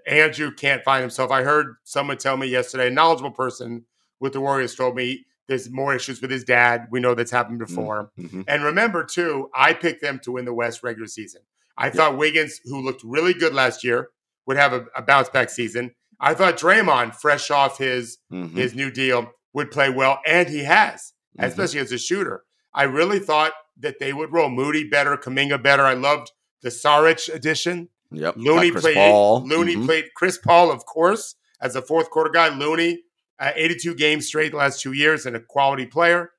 [0.07, 1.31] Andrew can't find himself.
[1.31, 3.85] I heard someone tell me yesterday, a knowledgeable person
[4.19, 6.87] with the Warriors told me there's more issues with his dad.
[6.89, 8.11] We know that's happened mm, before.
[8.17, 8.41] Mm-hmm.
[8.47, 11.41] And remember, too, I picked them to win the West regular season.
[11.77, 14.09] I thought Wiggins, who looked really good last year,
[14.47, 15.93] would have a, a bounce back season.
[16.19, 18.55] I thought Draymond, fresh off his mm-hmm.
[18.55, 21.45] his new deal, would play well, and he has, mm-hmm.
[21.45, 22.43] especially as a shooter.
[22.73, 25.83] I really thought that they would roll Moody better, Kuminga better.
[25.83, 27.89] I loved the Saric addition.
[28.15, 28.35] Yep.
[28.37, 28.95] Looney played.
[28.95, 29.43] Paul.
[29.45, 29.85] Looney mm-hmm.
[29.85, 32.55] played Chris Paul, of course, as a fourth quarter guy.
[32.55, 33.03] Looney,
[33.39, 36.31] uh, 82 games straight the last two years, and a quality player.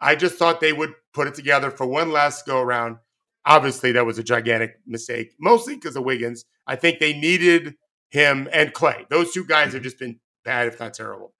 [0.00, 2.98] I just thought they would put it together for one last go around.
[3.44, 6.44] Obviously, that was a gigantic mistake, mostly because of Wiggins.
[6.66, 7.74] I think they needed
[8.10, 9.08] him and Klay.
[9.08, 11.32] Those two guys have just been bad, if not terrible.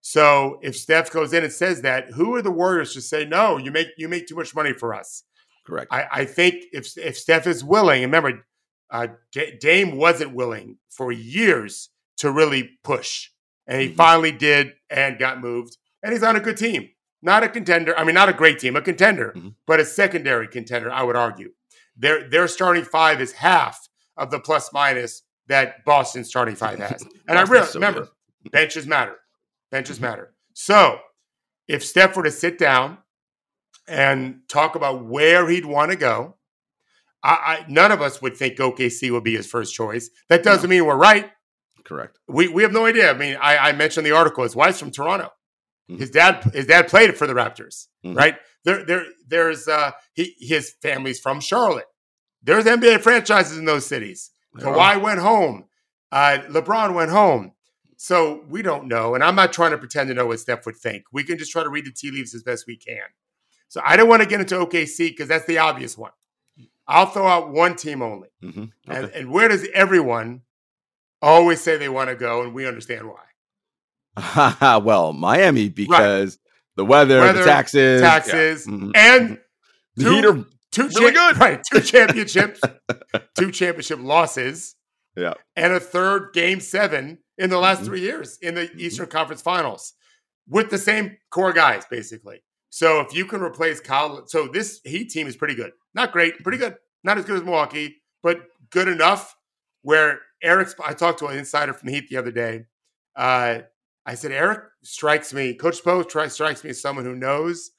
[0.00, 3.56] So if Steph goes in and says that, who are the Warriors to say no?
[3.56, 5.22] You make you make too much money for us.
[5.64, 5.92] Correct.
[5.92, 8.44] I, I think if if Steph is willing, remember,
[8.92, 13.30] uh, D- Dame wasn't willing for years to really push,
[13.66, 13.96] and he mm-hmm.
[13.96, 16.90] finally did and got moved, and he's on a good team,
[17.22, 17.98] not a contender.
[17.98, 19.48] I mean, not a great team, a contender, mm-hmm.
[19.66, 20.92] but a secondary contender.
[20.92, 21.52] I would argue
[21.96, 27.02] their their starting five is half of the plus minus that Boston starting five has,
[27.28, 28.08] and I really so remember
[28.42, 28.52] good.
[28.52, 29.16] benches matter,
[29.70, 30.04] benches mm-hmm.
[30.04, 30.34] matter.
[30.52, 30.98] So
[31.66, 32.98] if Steph were to sit down
[33.88, 36.36] and talk about where he'd want to go.
[37.22, 40.10] I, I, none of us would think OKC would be his first choice.
[40.28, 40.76] That doesn't no.
[40.76, 41.30] mean we're right.
[41.84, 42.18] Correct.
[42.28, 43.10] We we have no idea.
[43.10, 44.44] I mean, I, I mentioned the article.
[44.44, 45.30] His wife's from Toronto.
[45.90, 46.00] Mm-hmm.
[46.00, 48.14] His dad his dad played for the Raptors, mm-hmm.
[48.14, 48.36] right?
[48.64, 51.86] There there there's uh he his family's from Charlotte.
[52.42, 54.30] There's NBA franchises in those cities.
[54.58, 55.64] Kawhi went home.
[56.10, 57.52] Uh, LeBron went home.
[57.96, 59.14] So we don't know.
[59.14, 61.04] And I'm not trying to pretend to know what Steph would think.
[61.12, 63.04] We can just try to read the tea leaves as best we can.
[63.68, 66.10] So I don't want to get into OKC because that's the obvious one.
[66.86, 68.28] I'll throw out one team only.
[68.42, 68.62] Mm-hmm.
[68.62, 69.02] Okay.
[69.02, 70.42] And, and, where does everyone
[71.20, 72.42] always say they want to go?
[72.42, 74.80] And we understand why.
[74.84, 76.76] well, Miami, because right.
[76.76, 78.74] the weather, weather, the taxes, taxes, yeah.
[78.74, 78.90] mm-hmm.
[78.94, 79.38] and mm-hmm.
[79.96, 81.40] the two, heat are two really cha- good.
[81.40, 82.60] Right, two championships,
[83.38, 84.74] two championship losses,
[85.16, 87.86] yeah, and a third game seven in the last mm-hmm.
[87.86, 88.80] three years in the mm-hmm.
[88.80, 89.94] Eastern Conference Finals
[90.46, 92.42] with the same core guys, basically.
[92.74, 95.72] So if you can replace Kyle, so this Heat team is pretty good.
[95.94, 96.76] Not great, pretty good.
[97.04, 99.36] Not as good as Milwaukee, but good enough
[99.82, 102.64] where Erik, I talked to an insider from the Heat the other day.
[103.14, 103.58] Uh,
[104.06, 107.72] I said, Erik strikes me, Coach Spo strikes me as someone who knows,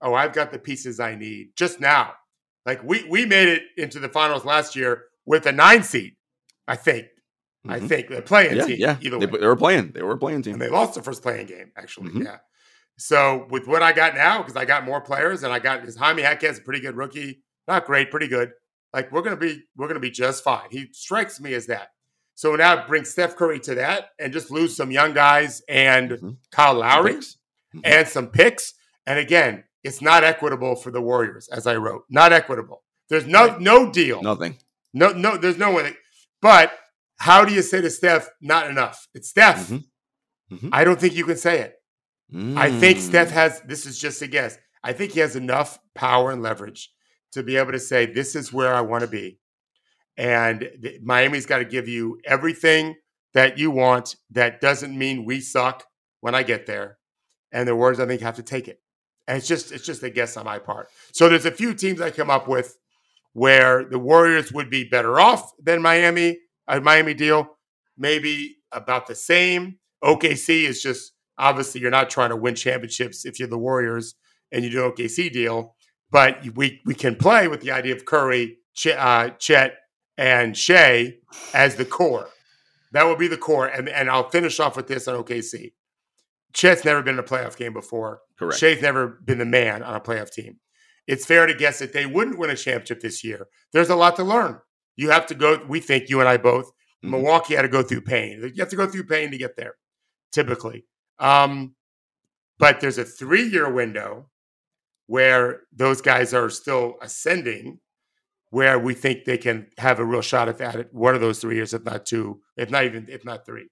[0.00, 2.12] oh, I've got the pieces I need just now.
[2.64, 6.14] Like we we made it into the finals last year with a nine seed,
[6.68, 7.06] I think.
[7.66, 7.70] Mm-hmm.
[7.70, 8.76] I think the playing yeah, team.
[8.78, 9.40] Yeah, either they, way.
[9.40, 9.90] they were playing.
[9.90, 10.52] They were playing team.
[10.54, 12.10] And they lost the first playing game, actually.
[12.10, 12.22] Mm-hmm.
[12.22, 12.36] Yeah.
[12.98, 15.96] So with what I got now, because I got more players and I got his
[15.96, 18.52] Jaime Jaquez, a pretty good rookie, not great, pretty good.
[18.92, 20.68] Like we're gonna be, we're gonna be just fine.
[20.70, 21.88] He strikes me as that.
[22.34, 26.30] So now bring Steph Curry to that and just lose some young guys and mm-hmm.
[26.50, 27.80] Kyle Lowry mm-hmm.
[27.84, 28.74] and some picks.
[29.06, 32.04] And again, it's not equitable for the Warriors, as I wrote.
[32.10, 32.82] Not equitable.
[33.08, 33.60] There's no right.
[33.60, 34.22] no deal.
[34.22, 34.58] Nothing.
[34.92, 35.94] No, no, there's no way.
[36.42, 36.72] But
[37.18, 39.08] how do you say to Steph, not enough?
[39.14, 39.68] It's Steph.
[39.68, 40.54] Mm-hmm.
[40.54, 40.68] mm-hmm.
[40.72, 41.75] I don't think you can say it.
[42.32, 42.56] Mm.
[42.56, 43.32] I think Steph mm.
[43.32, 44.58] has, this is just a guess.
[44.82, 46.90] I think he has enough power and leverage
[47.32, 49.38] to be able to say, this is where I want to be.
[50.16, 52.94] And the, Miami's got to give you everything
[53.34, 54.16] that you want.
[54.30, 55.84] That doesn't mean we suck
[56.20, 56.98] when I get there.
[57.52, 58.80] And the Warriors, I think, have to take it.
[59.28, 60.88] And it's just, it's just a guess on my part.
[61.12, 62.76] So there's a few teams I come up with
[63.32, 67.58] where the Warriors would be better off than Miami, a Miami deal,
[67.98, 69.78] maybe about the same.
[70.02, 74.14] OKC is just Obviously, you're not trying to win championships if you're the Warriors
[74.52, 75.74] and you do an OKC deal,
[76.10, 79.74] but we we can play with the idea of Curry, Ch- uh, Chet,
[80.16, 81.14] and Shai
[81.52, 82.28] as the core.
[82.92, 85.72] That would be the core, and and I'll finish off with this on OKC.
[86.54, 88.20] Chet's never been in a playoff game before.
[88.38, 88.58] Correct.
[88.58, 90.58] Shai's never been the man on a playoff team.
[91.06, 93.46] It's fair to guess that they wouldn't win a championship this year.
[93.72, 94.58] There's a lot to learn.
[94.96, 95.62] You have to go.
[95.68, 96.66] We think you and I both.
[96.66, 97.10] Mm-hmm.
[97.10, 98.40] Milwaukee had to go through pain.
[98.40, 99.74] You have to go through pain to get there.
[100.32, 100.84] Typically,
[101.18, 101.74] um,
[102.58, 104.30] but there's a three year window
[105.06, 107.78] where those guys are still ascending,
[108.50, 111.56] where we think they can have a real shot at that one of those three
[111.56, 113.68] years, if not two, if not even if not three.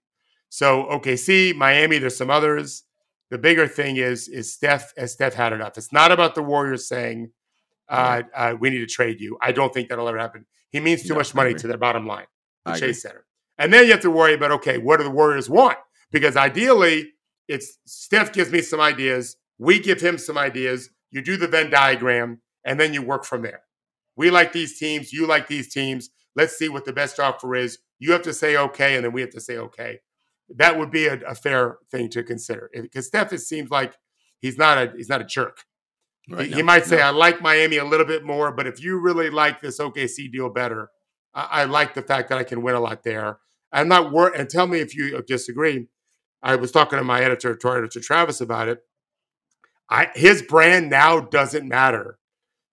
[0.49, 2.85] So OKC, Miami, there's some others.
[3.31, 5.77] The bigger thing is is Steph has Steph had enough.
[5.77, 7.31] It's not about the Warriors saying
[7.89, 9.37] uh, uh, we need to trade you.
[9.43, 10.47] I don't think that'll ever happen.
[10.71, 12.27] He means too much money to their bottom line,
[12.65, 12.95] the I Chase agree.
[12.95, 13.27] Center.
[13.59, 15.79] And then you have to worry about okay, what do the Warriors want?
[16.11, 17.13] Because ideally,
[17.49, 19.37] it's Steph gives me some ideas.
[19.59, 20.91] We give him some ideas.
[21.11, 23.63] You do the Venn diagram, and then you work from there.
[24.17, 25.13] We like these teams.
[25.13, 26.11] You like these teams.
[26.37, 27.79] Let's see what the best offer is.
[27.99, 30.01] You have to say okay, and then we have to say okay.
[30.49, 33.33] That would be a, a fair thing to consider eh, because Steph.
[33.33, 33.95] It seems like
[34.41, 35.65] he's not a he's not a jerk.
[36.29, 37.03] Right, he, no, he, might say, no.
[37.03, 40.51] "I like Miami a little bit more," but if you really like this OKC deal
[40.51, 40.91] better,
[41.35, 43.39] I, I like the fact that I can win a lot there.
[43.73, 44.39] I'm not worried.
[44.39, 45.89] And tell me if you disagree.
[46.45, 48.81] I was talking to my editor, to editor Travis, about it.
[49.89, 52.19] I his brand now doesn't matter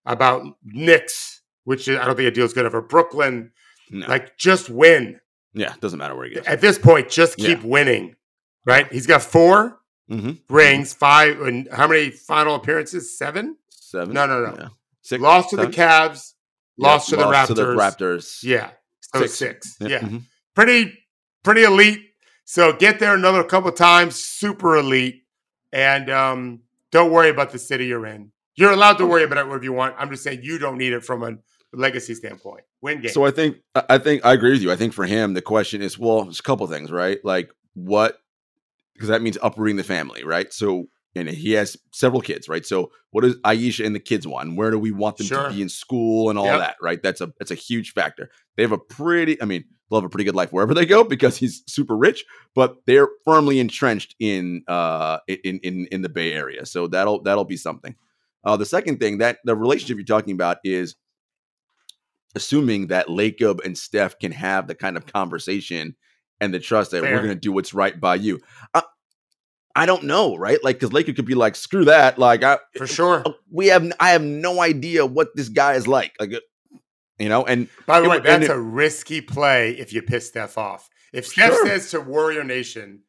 [0.05, 3.51] about Knicks, which I don't think a deal is good for Brooklyn.
[3.89, 4.05] No.
[4.07, 5.19] Like just win.
[5.53, 6.45] Yeah, doesn't matter where he goes.
[6.45, 7.67] At this point, just keep yeah.
[7.67, 8.15] winning.
[8.65, 8.91] Right?
[8.91, 9.79] He's got 4
[10.09, 10.53] mm-hmm.
[10.53, 13.17] rings, five, and how many final appearances?
[13.17, 13.57] Seven.
[13.69, 14.13] Seven.
[14.13, 14.55] No, no, no.
[14.57, 14.67] Yeah.
[15.01, 15.71] Six, lost to seven?
[15.71, 16.33] the Cavs.
[16.77, 18.43] Lost, to, lost the to the Raptors.
[18.43, 18.69] Yeah.
[19.01, 19.33] So six.
[19.33, 19.77] six.
[19.79, 19.99] Yeah.
[19.99, 20.17] Mm-hmm.
[20.55, 20.93] Pretty,
[21.43, 22.10] pretty elite.
[22.51, 24.21] So get there another couple times.
[24.21, 25.23] Super elite.
[25.71, 26.59] And um,
[26.91, 28.33] don't worry about the city you're in.
[28.55, 29.95] You're allowed to worry about it wherever you want.
[29.97, 31.37] I'm just saying you don't need it from a
[31.71, 32.65] legacy standpoint.
[32.81, 33.11] Win game.
[33.11, 34.69] So I think I think I agree with you.
[34.69, 37.23] I think for him the question is well, there's a couple things, right?
[37.23, 38.17] Like what
[38.95, 40.51] because that means uprooting the family, right?
[40.51, 42.65] So and he has several kids, right?
[42.65, 44.57] So what does Ayesha and the kids want?
[44.57, 45.47] Where do we want them sure.
[45.47, 46.59] to be in school and all yep.
[46.59, 47.01] that, right?
[47.01, 48.29] That's a that's a huge factor.
[48.57, 51.03] They have a pretty, I mean, they'll have a pretty good life wherever they go
[51.03, 52.25] because he's super rich,
[52.55, 56.65] but they're firmly entrenched in uh in in in the Bay Area.
[56.65, 57.95] So that'll that'll be something.
[58.43, 60.95] Uh, the second thing that the relationship you're talking about is
[62.35, 65.95] assuming that Lacob and Steph can have the kind of conversation
[66.39, 67.13] and the trust that Fair.
[67.13, 68.39] we're going to do what's right by you.
[68.73, 68.83] I,
[69.75, 70.61] I don't know, right?
[70.63, 73.23] Like, because Lacob could be like, "Screw that!" Like, I for sure.
[73.25, 76.13] Uh, we have, I have no idea what this guy is like.
[76.19, 76.39] Like, uh,
[77.21, 77.45] you know.
[77.45, 80.89] And by the way, that's it, a risky play if you piss Steph off.
[81.13, 81.67] If Steph sure.
[81.67, 83.03] says to Warrior Nation,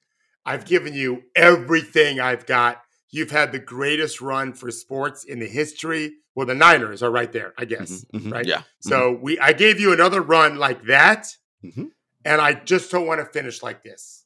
[0.44, 5.46] "I've given you everything I've got," You've had the greatest run for sports in the
[5.46, 6.14] history.
[6.34, 7.90] Well, the Niners are right there, I guess.
[7.90, 8.46] Mm-hmm, mm-hmm, right?
[8.46, 8.62] Yeah.
[8.80, 9.22] So mm-hmm.
[9.22, 11.36] we I gave you another run like that.
[11.62, 11.84] Mm-hmm.
[12.24, 14.24] And I just don't want to finish like this.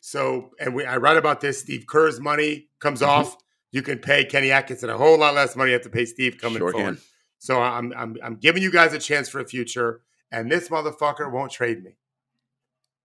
[0.00, 1.60] So, and we I write about this.
[1.60, 3.10] Steve Kerr's money comes mm-hmm.
[3.10, 3.36] off.
[3.70, 5.70] You can pay Kenny Atkinson a whole lot less money.
[5.70, 6.96] You have to pay Steve coming sure forward.
[6.96, 7.04] Can.
[7.44, 10.00] So I'm, I'm I'm giving you guys a chance for a future,
[10.32, 11.96] and this motherfucker won't trade me.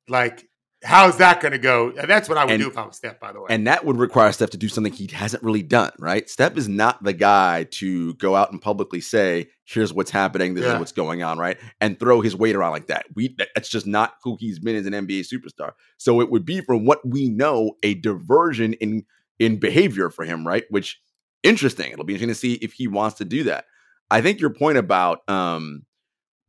[0.07, 0.47] Like
[0.81, 1.91] How's that going to go?
[1.91, 3.47] That's what I would and, do if I was Steph, by the way.
[3.49, 6.29] And that would require Steph to do something he hasn't really done, right?
[6.29, 10.63] Steph is not the guy to go out and publicly say, here's what's happening, this
[10.63, 10.75] yeah.
[10.75, 11.57] is what's going on, right?
[11.81, 13.07] And throw his weight around like that.
[13.13, 15.73] We that's just not who he's been as an NBA superstar.
[15.97, 19.05] So it would be from what we know, a diversion in
[19.37, 20.63] in behavior for him, right?
[20.69, 21.01] Which
[21.43, 21.91] interesting.
[21.91, 23.65] It'll be interesting to see if he wants to do that.
[24.11, 25.85] I think your point about um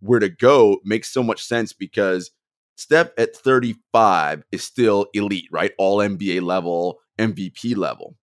[0.00, 2.30] where to go makes so much sense because
[2.76, 5.72] Steph at 35 is still elite, right?
[5.76, 8.16] All NBA level, MVP level.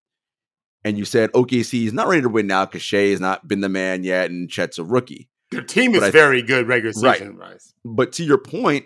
[0.83, 3.61] And you said OKC is not ready to win now because Shai has not been
[3.61, 5.29] the man yet and Chet's a rookie.
[5.51, 7.51] Their team is very good regular season right.
[7.51, 7.73] Rise.
[7.85, 8.85] But to your point,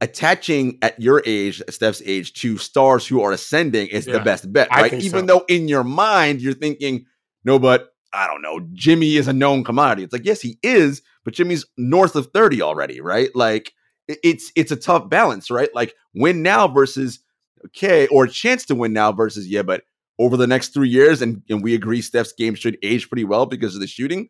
[0.00, 4.52] attaching at your age, Steph's age, to stars who are ascending is yeah, the best
[4.52, 4.92] bet, right?
[4.92, 5.26] Even so.
[5.26, 7.06] though in your mind you're thinking,
[7.44, 10.04] no, but I don't know, Jimmy is a known commodity.
[10.04, 13.34] It's like, yes, he is, but Jimmy's north of 30 already, right?
[13.34, 13.72] Like
[14.08, 15.68] it's it's a tough balance, right?
[15.74, 17.20] Like win now versus
[17.66, 19.82] okay, or chance to win now versus yeah, but
[20.18, 23.46] over the next three years, and, and we agree Steph's game should age pretty well
[23.46, 24.28] because of the shooting.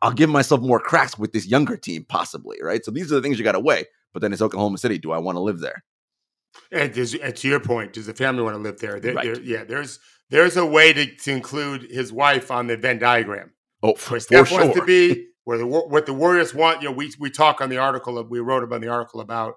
[0.00, 2.84] I'll give myself more cracks with this younger team, possibly, right?
[2.84, 3.86] So these are the things you got to weigh.
[4.12, 4.98] But then it's Oklahoma City.
[4.98, 5.82] Do I want to live there?
[6.70, 9.00] And, and to your point, does the family want to live there?
[9.00, 9.24] there, right.
[9.24, 9.98] there yeah, there's
[10.32, 13.52] there's a way to, to include his wife on the Venn diagram.
[13.82, 14.58] Oh, for, for sure.
[14.60, 16.82] wants to be where the what the Warriors want.
[16.82, 19.56] You know, we we talk on the article we wrote about the article about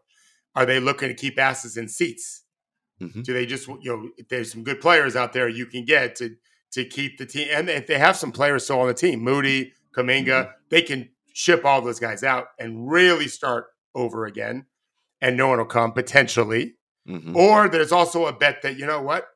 [0.54, 2.44] are they looking to keep asses in seats?
[3.02, 3.22] Mm-hmm.
[3.22, 6.36] Do they just you know there's some good players out there you can get to
[6.72, 9.72] to keep the team, and if they have some players still on the team, Moody,
[9.96, 10.52] Kuminga, mm-hmm.
[10.70, 14.66] they can ship all those guys out and really start over again,
[15.22, 16.74] and no one will come potentially.
[17.08, 17.38] Mm-hmm.
[17.38, 19.28] Or there's also a bet that you know what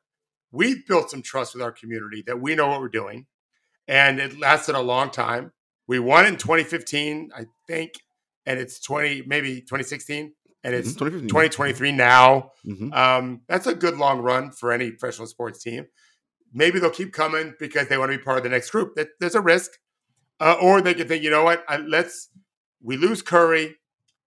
[0.52, 3.26] we've built some trust with our community that we know what we're doing,
[3.88, 5.52] and it lasted a long time
[5.90, 7.94] we won in 2015, I think,
[8.46, 10.32] and it's 20 maybe 2016,
[10.62, 12.52] and it's mm-hmm, 2023 now.
[12.64, 12.92] Mm-hmm.
[12.92, 15.86] Um, that's a good long run for any professional sports team.
[16.52, 18.94] Maybe they'll keep coming because they want to be part of the next group.
[18.94, 19.72] That there's a risk,
[20.38, 22.28] uh, or they could think, you know what, I, let's
[22.80, 23.74] we lose Curry.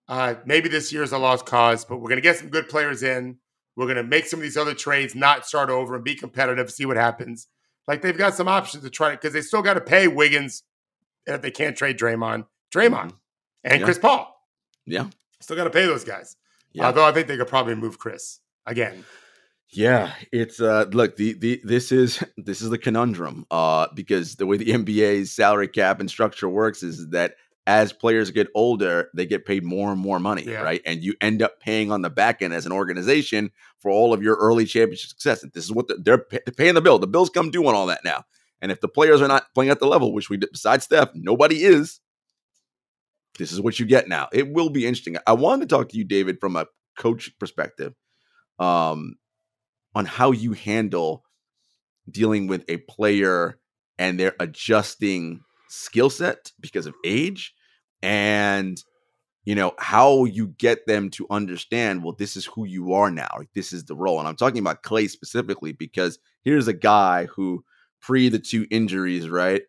[0.10, 3.04] Uh, maybe this year's a lost cause, but we're going to get some good players
[3.04, 3.38] in.
[3.76, 6.72] We're going to make some of these other trades, not start over and be competitive,
[6.72, 7.48] see what happens.
[7.88, 10.64] Like they've got some options to try because they still got to pay Wiggins
[11.26, 13.16] if they can't trade Draymond, Draymond mm-hmm.
[13.64, 13.86] and yeah.
[13.86, 14.34] Chris Paul.
[14.86, 15.08] Yeah.
[15.42, 16.38] Still got to pay those guys.
[16.72, 16.88] Yeah.
[16.88, 19.04] Although I think they could probably move Chris again.
[19.76, 23.46] Yeah, it's uh look, the the this is this is the conundrum.
[23.50, 28.30] Uh because the way the NBA's salary cap and structure works is that as players
[28.32, 30.62] get older, they get paid more and more money, Yeah.
[30.62, 30.82] right?
[30.86, 34.22] And you end up paying on the back end as an organization for all of
[34.22, 35.44] your early championship success.
[35.44, 37.00] And this is what the, they're, pay, they're paying the bill.
[37.00, 38.26] The bills come due on all that now.
[38.62, 41.10] And if the players are not playing at the level, which we did, besides Steph,
[41.14, 42.00] nobody is.
[43.38, 44.28] This is what you get now.
[44.32, 45.18] It will be interesting.
[45.26, 47.94] I wanted to talk to you, David, from a coach perspective,
[48.60, 49.16] um,
[49.96, 51.24] on how you handle
[52.10, 53.58] dealing with a player
[53.98, 55.42] and they're adjusting
[55.74, 57.54] skill set because of age
[58.04, 58.84] and
[59.44, 63.30] you know how you get them to understand well this is who you are now
[63.38, 67.26] like this is the role and i'm talking about Klay specifically because here's a guy
[67.26, 67.64] who
[68.02, 69.64] pre the two injuries right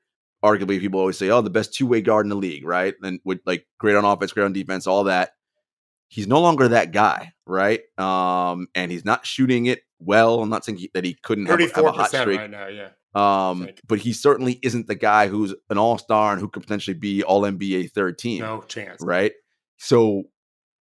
[0.45, 3.41] arguably people always say oh the best two-way guard in the league right and with
[3.47, 5.31] like great on offense great on defense all that
[6.09, 10.65] he's no longer that guy right um and he's not shooting it well i'm not
[10.67, 12.67] saying he, that he couldn't have, a- have a hot streak right now.
[12.67, 12.91] Yeah.
[13.15, 16.97] Um, but he certainly isn't the guy who's an all star and who could potentially
[16.99, 19.01] be all NBA third team, No chance.
[19.03, 19.33] right?
[19.79, 20.25] So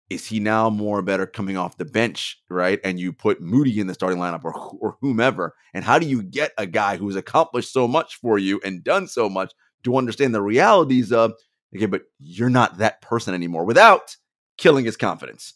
[0.09, 2.79] is he now more better coming off the bench, right?
[2.83, 6.21] And you put Moody in the starting lineup or or whomever, and how do you
[6.23, 10.33] get a guy who's accomplished so much for you and done so much to understand
[10.35, 11.33] the realities of
[11.75, 14.15] okay, but you're not that person anymore without
[14.57, 15.53] killing his confidence.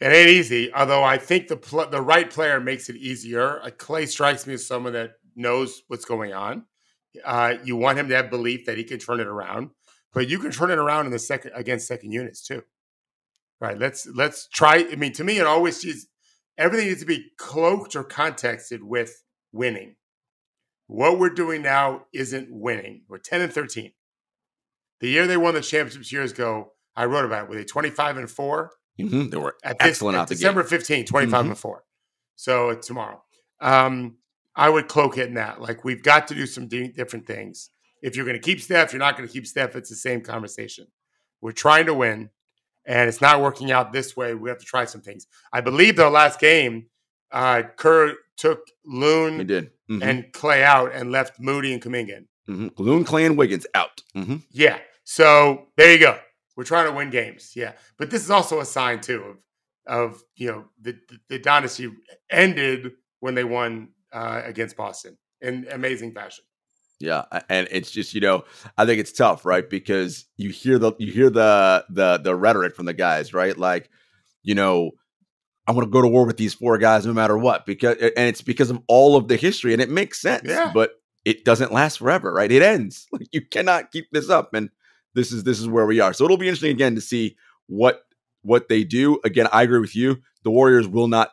[0.00, 3.60] It ain't easy, although I think the pl- the right player makes it easier.
[3.62, 6.64] Uh, Klay strikes me as someone that knows what's going on.
[7.24, 9.70] Uh, you want him to have belief that he can turn it around,
[10.12, 12.62] but you can turn it around in the second against second units too.
[13.60, 13.78] Right?
[13.78, 14.86] Let's let's try.
[14.90, 16.08] I mean, to me, it always is
[16.58, 19.96] everything needs to be cloaked or contexted with winning.
[20.86, 23.04] What we're doing now isn't winning.
[23.08, 23.92] We're ten and thirteen.
[25.00, 27.48] The year they won the championships years ago, I wrote about it.
[27.50, 28.72] Were they twenty five and four?
[29.00, 30.68] Mhm, They were at this excellent at out the December game.
[30.70, 31.48] 15, 25 Mhm.
[31.48, 31.84] and 4.
[32.36, 33.24] So it's tomorrow.
[33.60, 34.18] Um,
[34.56, 35.60] I would cloak it in that.
[35.60, 37.70] Like, we've got to do some di- different things.
[38.02, 39.74] If you're going to keep Steph, you're not going to keep Steph.
[39.76, 40.86] It's the same conversation.
[41.40, 42.30] We're trying to win,
[42.86, 44.34] and it's not working out this way.
[44.34, 45.26] We have to try some things.
[45.52, 46.86] I believe the last game,
[47.32, 49.70] uh, Kerr took He Loon did.
[49.90, 52.28] Mhm, and Klay out and left Moody and Kuminga in.
[52.48, 52.72] mhm.
[52.78, 54.02] Loon, Klay, and Wiggins out.
[54.16, 54.42] Mhm.
[54.50, 54.78] Yeah.
[55.04, 56.18] So there you go.
[56.56, 57.52] We're trying to win games.
[57.54, 57.72] Yeah.
[57.98, 59.36] But this is also a sign too of
[59.86, 61.90] of you know the the, the dynasty
[62.30, 66.44] ended when they won uh, against Boston in amazing fashion.
[67.00, 68.44] Yeah, and it's just you know
[68.78, 69.68] I think it's tough, right?
[69.68, 73.56] Because you hear the you hear the the the rhetoric from the guys, right?
[73.58, 73.90] Like,
[74.42, 74.92] you know,
[75.66, 78.28] I'm going to go to war with these four guys no matter what, because and
[78.28, 80.48] it's because of all of the history, and it makes sense.
[80.48, 80.70] Yeah.
[80.72, 80.92] But
[81.24, 82.50] it doesn't last forever, right?
[82.50, 83.06] It ends.
[83.12, 84.70] Like you cannot keep this up, and
[85.14, 86.12] this is this is where we are.
[86.12, 88.02] So it'll be interesting again to see what
[88.42, 89.20] what they do.
[89.24, 90.18] Again, I agree with you.
[90.44, 91.30] The Warriors will not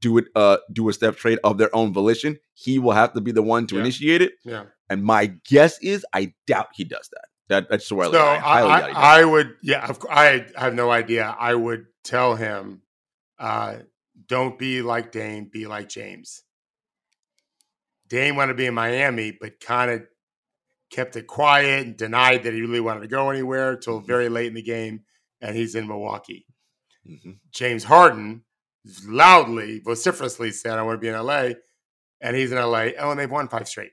[0.00, 2.38] do it uh do a Steph trade of their own volition.
[2.54, 3.80] He will have to be the one to Yeah.
[3.80, 4.32] initiate it.
[4.44, 4.64] Yeah.
[4.88, 7.24] And my guess is, I doubt he does that.
[7.48, 9.20] That that's where So I I, highly doubt he I.
[9.20, 11.34] I would yeah of, I have no idea.
[11.38, 12.82] I would tell him,
[13.38, 13.76] uh,
[14.28, 16.42] don't be like Dame, be like James.
[18.08, 20.02] Dame wanted to be in Miami, but kind of
[20.90, 24.06] kept it quiet and denied that he really wanted to go anywhere until Mhm.
[24.06, 25.04] very late in the game,
[25.40, 26.46] and he's in Milwaukee.
[27.08, 27.38] Mhm.
[27.50, 28.44] James Harden
[29.06, 31.50] loudly, vociferously said, "I want to be in LA,"
[32.20, 32.90] and he's in LA.
[32.98, 33.92] Oh, and they've won five straight.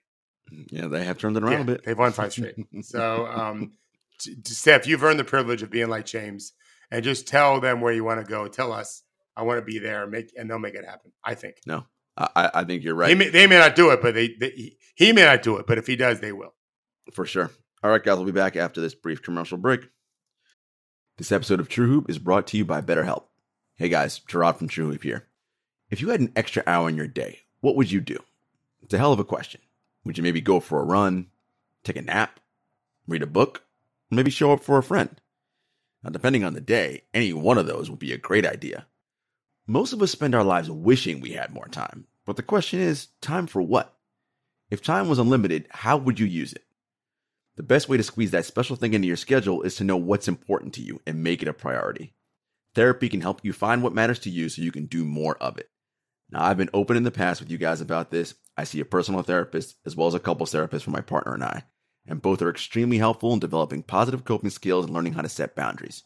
[0.72, 1.84] Yeah, they have turned it around Yeah, a bit.
[1.86, 2.56] They've won five straight.
[2.82, 3.74] so, um,
[4.46, 6.54] Steph, you've earned the privilege of being like James,
[6.92, 8.48] and just tell them where you want to go.
[8.48, 9.04] Tell us,
[9.36, 11.12] I want to be there, make and they'll make it happen.
[11.24, 11.86] I think No,
[12.18, 14.50] I I think you're right he may, they may not do it, but they, they
[14.50, 16.56] he, he may not do it, but if he does, they will.
[17.14, 17.52] for sure.
[17.82, 19.88] All right, guys, we'll be back after this brief commercial break.
[21.18, 23.26] This episode of True Hoop is brought to you by BetterHelp.
[23.80, 25.26] Hey guys, Jarod from True Hoop here.
[25.90, 28.18] If you had an extra hour in your day, what would you do?
[28.82, 29.62] It's a hell of a question.
[30.04, 31.28] Would you maybe go for a run,
[31.86, 32.42] take a nap,
[33.08, 33.64] read a book,
[34.12, 35.22] maybe show up for a friend?
[36.04, 38.86] Now, depending on the day, any one of those would be a great idea.
[39.66, 43.08] Most of us spend our lives wishing we had more time, but the question is
[43.22, 43.98] time for what?
[44.70, 46.66] If time was unlimited, how would you use it?
[47.56, 50.28] The best way to squeeze that special thing into your schedule is to know what's
[50.28, 52.14] important to you and make it a priority.
[52.76, 55.58] Therapy can help you find what matters to you so you can do more of
[55.58, 55.70] it.
[56.32, 58.36] Now, I've been open in the past with you guys about this.
[58.56, 61.44] I see a personal therapist as well as a couples therapist for my partner and
[61.44, 61.64] I,
[62.06, 65.56] and both are extremely helpful in developing positive coping skills and learning how to set
[65.56, 66.04] boundaries.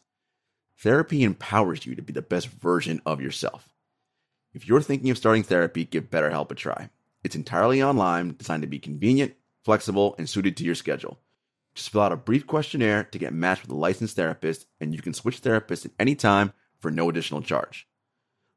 [0.79, 3.69] Therapy empowers you to be the best version of yourself.
[4.53, 6.89] If you're thinking of starting therapy, give BetterHelp a try.
[7.23, 9.33] It's entirely online, designed to be convenient,
[9.63, 11.19] flexible, and suited to your schedule.
[11.75, 15.01] Just fill out a brief questionnaire to get matched with a licensed therapist, and you
[15.01, 17.87] can switch therapists at any time for no additional charge.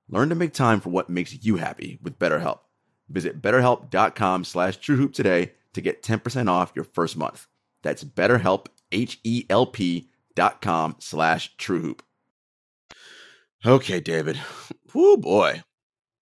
[0.09, 2.61] Learn to make time for what makes you happy with BetterHelp.
[3.09, 7.47] Visit betterhelp.com slash truehoop today to get 10% off your first month.
[7.83, 12.01] That's betterhelp, H-E-L-P dot com slash truehoop.
[13.65, 14.39] Okay, David.
[14.95, 15.63] Oh boy.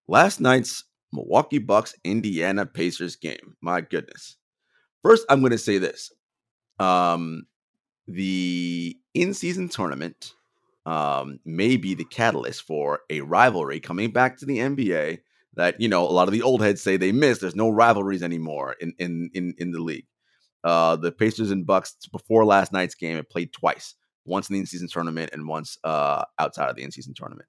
[0.09, 3.57] Last night's Milwaukee Bucks Indiana Pacers game.
[3.61, 4.37] My goodness.
[5.03, 6.11] First, I'm going to say this.
[6.79, 7.47] Um,
[8.07, 10.33] the in-season tournament
[10.87, 15.21] um, may be the catalyst for a rivalry coming back to the NBA
[15.57, 17.39] that you know a lot of the old heads say they miss.
[17.39, 20.07] There's no rivalries anymore in in in, in the league.
[20.63, 23.95] Uh, the Pacers and Bucks before last night's game have played twice,
[24.25, 27.49] once in the in-season tournament and once uh, outside of the in-season tournament.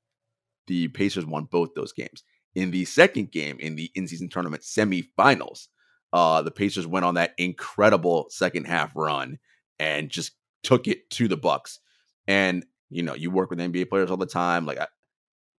[0.67, 2.23] The Pacers won both those games.
[2.55, 5.67] In the second game in the in-season tournament semifinals,
[6.15, 9.37] uh, the Pacers went on that incredible second half run
[9.79, 10.31] and just
[10.63, 11.79] took it to the Bucks.
[12.25, 14.65] And you know, you work with NBA players all the time.
[14.65, 14.87] Like I,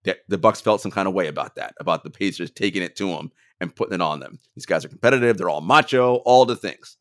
[0.04, 2.96] the, the Bucks felt some kind of way about that, about the Pacers taking it
[2.96, 3.30] to them
[3.60, 4.38] and putting it on them.
[4.54, 5.36] These guys are competitive.
[5.36, 6.96] They're all macho, all the things.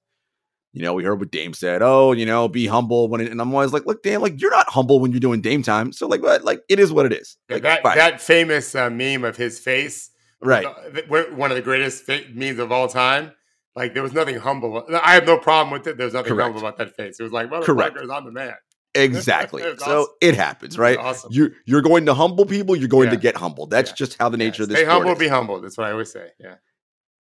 [0.74, 1.82] You know, we heard what Dame said.
[1.82, 4.52] Oh, you know, be humble when it, and I'm always like, look, Dame, like you're
[4.52, 5.94] not humble when you're doing Dame time.
[5.94, 6.44] So like, what?
[6.44, 7.38] Like it is what it is.
[7.50, 7.96] Like, that fine.
[7.96, 10.66] that famous uh, meme of his face, right?
[10.66, 13.32] uh, one of the greatest memes of all time.
[13.76, 14.86] Like there was nothing humble.
[15.04, 15.98] I have no problem with it.
[15.98, 16.46] There's nothing Correct.
[16.54, 17.20] humble about that face.
[17.20, 17.96] It was like, Correct.
[17.98, 18.54] motherfuckers, I'm the man.
[18.98, 19.62] Exactly.
[19.80, 20.14] So awesome.
[20.22, 20.98] it happens, right?
[20.98, 21.30] Awesome.
[21.34, 22.78] You're you're going to humble people.
[22.78, 23.70] You're going to get humbled.
[23.70, 23.96] That's Yeah.
[23.96, 25.20] just how the nature Yeah, of this Stay humble, is.
[25.20, 25.60] be humble.
[25.60, 26.30] That's what I always say.
[26.40, 26.56] Yeah.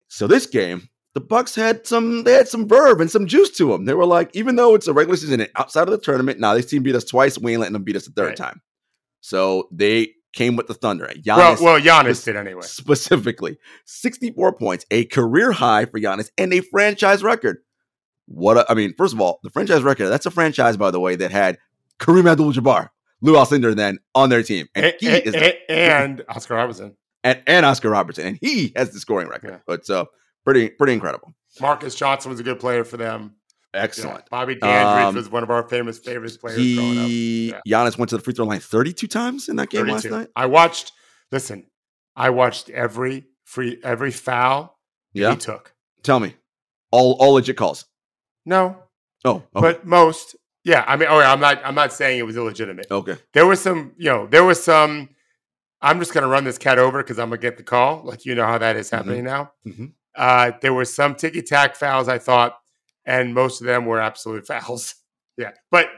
[0.07, 3.73] So this game, the Bucks had some they had some verb and some juice to
[3.73, 3.87] them.
[3.87, 6.55] They were like, even though it's a regular season and outside of the tournament, now
[6.55, 7.37] this team beat us twice.
[7.37, 8.37] We ain't letting them beat us a third Right.
[8.37, 8.63] time.
[9.21, 11.05] So they came with the thunder.
[11.27, 12.63] Well, Giannis well, Giannis was- did anyway.
[12.63, 13.57] specifically,
[13.87, 17.59] 64 points, a career high for Giannis, and a franchise record.
[18.27, 21.01] What a, I mean, first of all, the franchise record, that's a franchise, by the
[21.01, 21.59] way, that had
[22.01, 22.89] Kareem Abdul-Jabbar,
[23.21, 24.67] Lew Alcindor then on their team.
[24.75, 28.91] And A- he is a- and Oscar Robertson, and, and Oscar Robertson, and he has
[28.91, 29.51] the scoring record.
[29.51, 29.59] Yeah.
[29.67, 30.09] But so
[30.45, 31.35] pretty pretty incredible.
[31.61, 33.37] Marques Johnson was a good player for them.
[33.75, 33.83] Yeah.
[33.83, 34.31] Excellent.
[34.31, 37.07] Bobby Dandridge Um, was one of our famous favorites players growing up.
[37.07, 37.61] He Yeah.
[37.67, 40.29] Giannis went to the free throw line 32 times in that game last night.
[40.37, 40.93] I watched.
[41.33, 41.67] Listen,
[42.17, 44.79] I watched every free every foul
[45.13, 45.31] Yeah.
[45.33, 45.75] he took.
[46.03, 46.35] Tell me.
[46.91, 47.87] All all legit calls.
[48.47, 48.77] No,
[49.25, 49.45] Oh, okay.
[49.55, 50.37] but most.
[50.65, 51.61] Yeah, I mean, oh, yeah, I'm not.
[51.65, 52.87] I'm not saying it was illegitimate.
[52.91, 53.17] okay.
[53.33, 55.09] There was some, you know, there was some.
[55.83, 58.03] I'm just gonna run this cat over because I'm gonna get the call.
[58.05, 58.97] Like you know how that is Mm-hmm.
[58.97, 59.53] happening now.
[59.67, 59.93] Mhm.
[60.17, 62.57] Uh, there were some ticky tack fouls I thought,
[63.07, 64.95] and most of them were absolute fouls.
[65.37, 65.89] yeah, but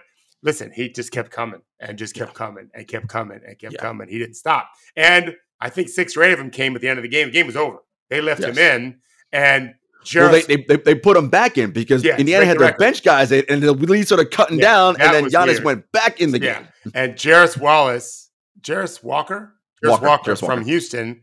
[0.42, 3.80] listen, he just kept coming and just kept coming and kept coming and kept Yeah.
[3.80, 4.08] coming.
[4.08, 6.98] He didn't stop, and I think six or eight of them came at the end
[6.98, 7.28] of the game.
[7.28, 7.78] The game was over.
[8.10, 8.98] They left him in,
[9.32, 9.74] and
[10.14, 12.78] Well, they, they, they, put him back in because Yeah, Indiana had the their record.
[12.78, 15.64] bench guys and the lead sort of cutting Yeah, down, and then Giannis weird.
[15.64, 16.60] went back in the Yeah.
[16.60, 16.92] game.
[16.94, 18.30] and Jarace Wallace,
[18.60, 19.54] Jarace Walker,
[19.84, 20.54] Jarace Walker, Walker, Jarace Walker.
[20.56, 21.22] from Houston,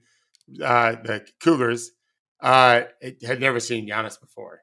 [0.61, 1.91] uh, the Cougars,
[2.41, 2.81] uh,
[3.25, 4.61] had never seen Giannis before,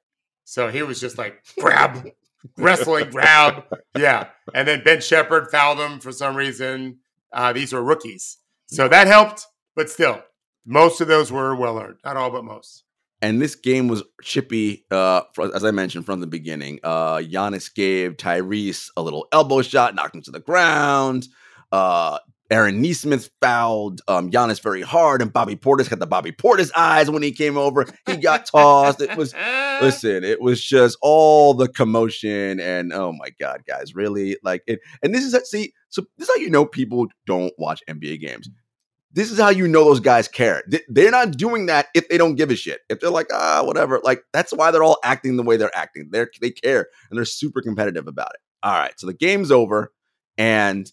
[0.51, 2.11] so he was just like grab,
[2.57, 3.62] wrestling, grab,
[3.96, 4.26] yeah.
[4.53, 6.98] And then Ben Sheppard fouled him for some reason.
[7.32, 9.46] Uh, these were rookies, so that helped,
[9.76, 10.20] but still,
[10.66, 11.98] most of those were well earned.
[12.05, 12.82] Not all, but most.
[13.22, 16.80] And this game was chippy, uh, fr- as I mentioned from the beginning.
[16.82, 21.28] Uh, Giannis gave Tyrese a little elbow shot, knocked him to the ground.
[21.70, 22.18] Uh,
[22.51, 27.09] Aaron Nesmith fouled um, Giannis very hard, and Bobby Portis had the Bobby Portis eyes
[27.11, 27.86] when he came over.
[28.07, 29.01] He got tossed.
[29.01, 29.34] It was
[29.80, 34.80] listen, it was just all the commotion and oh my god, guys, really like it.
[35.03, 38.48] And this is see, so this is how you know people don't watch NBA games.
[39.12, 40.62] This is how you know those guys care.
[40.68, 42.80] They- They're not doing that if they don't give a shit.
[42.88, 44.01] If they're like, ah, whatever.
[44.05, 46.09] Like that's why they're all acting the way they're acting.
[46.12, 48.40] They they care and they're super competitive about it.
[48.62, 49.92] All right, so the game's over,
[50.36, 50.90] and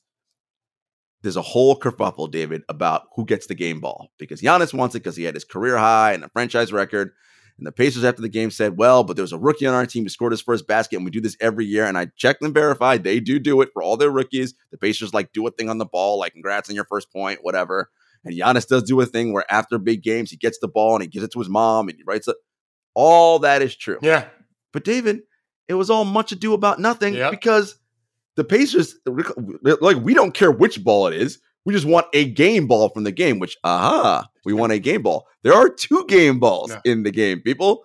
[1.27, 4.99] there's a whole kerfuffle, David, about who gets the game ball because Giannis wants it
[4.99, 7.11] because he had his career high and a franchise record.
[7.57, 9.85] And the Pacers after the game said, well, but there was a rookie on our
[9.87, 11.85] team who scored his first basket, and we do this every year.
[11.85, 14.53] And I checked and verified they do do it for all their rookies.
[14.71, 17.39] The Pacers like do a thing on the ball, like congrats on your first point,
[17.41, 17.89] whatever.
[18.23, 21.01] And Giannis does do a thing where after big games, he gets the ball and
[21.01, 22.35] he gives it to his mom and he writes it.
[22.93, 23.99] All that is true.
[24.01, 24.25] Yeah,
[24.73, 25.21] But David,
[25.67, 27.31] it was all much ado about nothing Yep.
[27.31, 27.75] because
[28.37, 28.95] the Pacers,
[29.81, 31.39] like, we don't care which ball it is.
[31.65, 35.01] We just want a game ball from the game, which, aha, we want a game
[35.01, 35.27] ball.
[35.43, 36.79] There are two game balls No.
[36.85, 37.83] in the game, people.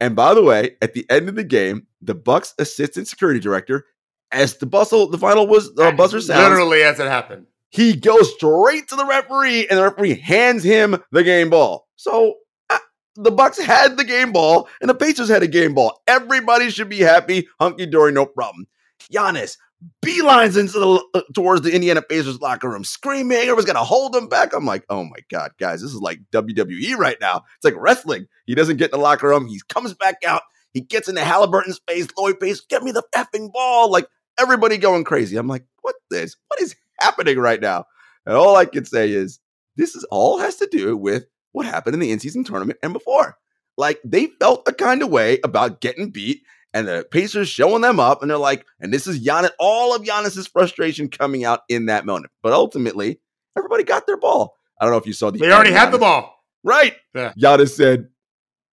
[0.00, 3.84] And by the way, at the end of the game, the Bucks assistant security director,
[4.32, 7.46] as the bustle, the final was uh, buzzer sounds, literally as it happened.
[7.68, 11.86] he goes straight to the referee, and the referee hands him the game ball.
[11.94, 12.34] So
[12.70, 12.78] uh,
[13.14, 16.00] the Bucks had the game ball, and the Pacers had a game ball.
[16.08, 18.66] Everybody should be happy, hunky dory, no problem.
[19.12, 19.56] Giannis
[20.04, 23.38] beelines into the uh, towards the Indiana Pacers locker room, screaming.
[23.38, 24.52] Everyone's gonna hold him back.
[24.52, 27.42] I'm like, oh my god, guys, this is like WWE right now.
[27.56, 28.26] It's like wrestling.
[28.46, 29.46] He doesn't get in the locker room.
[29.46, 30.42] He comes back out.
[30.72, 32.08] He gets into Halliburton's face.
[32.16, 33.90] Lloyd Pace, get me the effing ball.
[33.90, 34.06] Like
[34.38, 35.36] everybody going crazy.
[35.36, 36.36] I'm like, what this?
[36.48, 37.84] What is happening right now?
[38.26, 39.40] And all I can say is
[39.76, 43.36] this is all has to do with what happened in the in-season tournament and before.
[43.76, 46.42] Like they felt a kind of way about getting beat
[46.74, 50.02] and the Pacers showing them up, and they're like, and this is Giannis, all of
[50.02, 52.32] Giannis's frustration coming out in that moment.
[52.42, 53.20] But ultimately,
[53.56, 54.56] everybody got their ball.
[54.80, 55.38] I don't know if you saw the.
[55.38, 56.42] They already had the ball.
[56.64, 56.96] Right.
[57.14, 57.32] Yeah.
[57.38, 58.08] Giannis said,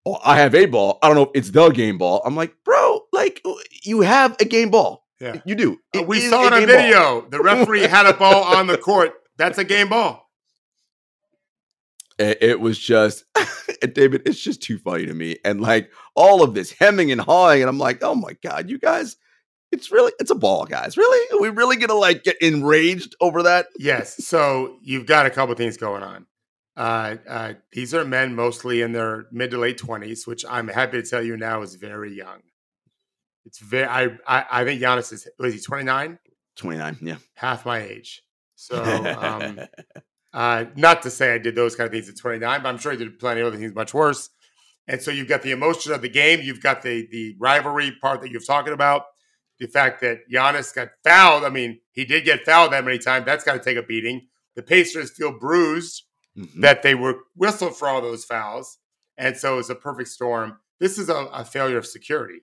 [0.04, 0.98] oh, I have a ball.
[1.02, 2.22] I don't know if it's the game ball.
[2.24, 3.42] I'm like, bro, like
[3.84, 5.04] you have a game ball.
[5.20, 5.40] Yeah.
[5.44, 5.78] You do.
[5.96, 7.20] Uh, we saw it on video.
[7.20, 7.30] Ball.
[7.30, 9.14] The referee had a ball on the court.
[9.38, 10.25] That's a game ball.
[12.18, 13.24] It was just,
[13.92, 15.36] David, it's just too funny to me.
[15.44, 17.60] And like all of this hemming and hawing.
[17.60, 19.16] And I'm like, oh my God, you guys,
[19.70, 20.96] it's really, it's a ball, guys.
[20.96, 21.36] Really?
[21.36, 23.66] Are we really to like get enraged over that?
[23.78, 24.24] Yes.
[24.24, 26.26] So you've got a couple things going on.
[26.76, 31.00] Uh, uh, these are men mostly in their mid to late 20s, which I'm happy
[31.02, 32.40] to tell you now is very young.
[33.44, 36.18] It's very, I, I, I think Giannis is, was he 29?
[36.56, 37.16] 29, yeah.
[37.34, 38.22] Half my age.
[38.56, 38.82] So,
[39.18, 39.60] um,
[40.36, 42.92] uh, not to say I did those kind of things at 29, but I'm sure
[42.92, 44.28] I did plenty of other things much worse.
[44.86, 48.20] And so you've got the emotion of the game, you've got the the rivalry part
[48.20, 49.04] that you're talking about,
[49.58, 51.42] the fact that Giannis got fouled.
[51.42, 53.24] I mean, he did get fouled that many times.
[53.24, 54.28] That's got to take a beating.
[54.56, 56.04] The Pacers feel bruised
[56.36, 56.60] mm-hmm.
[56.60, 58.78] that they were whistled for all those fouls.
[59.16, 60.58] And so it's a perfect storm.
[60.78, 62.40] This is a, a, failure of security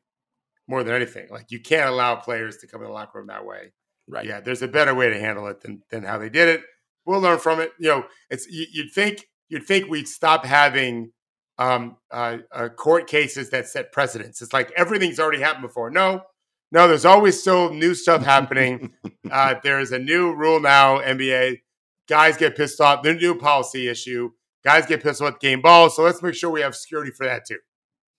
[0.67, 1.27] more than anything.
[1.29, 3.73] Like you can't allow players to come in the locker room that way.
[4.07, 4.25] Right.
[4.25, 6.63] Yeah, there's a better way to handle it than than how they did it.
[7.06, 7.72] We'll learn from it.
[7.80, 11.12] You know, it's you, would think you'd think we'd stop having
[11.58, 14.41] um, uh, uh, court cases that set precedents.
[14.41, 15.89] It's like everything's already happened before.
[15.89, 16.24] No,
[16.72, 18.93] no, there's always still new stuff happening.
[19.32, 21.60] uh, there's a new rule now, NBA
[22.08, 23.04] guys get pissed off.
[23.04, 24.32] The new policy issue.
[24.64, 25.95] Guys get pissed off with game balls.
[25.95, 27.60] So let's make sure we have security for that too.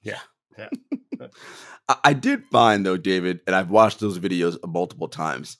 [0.02, 0.20] Yeah.
[0.58, 0.68] Yeah.
[2.04, 5.58] I did find though, David, and I've watched those videos multiple times.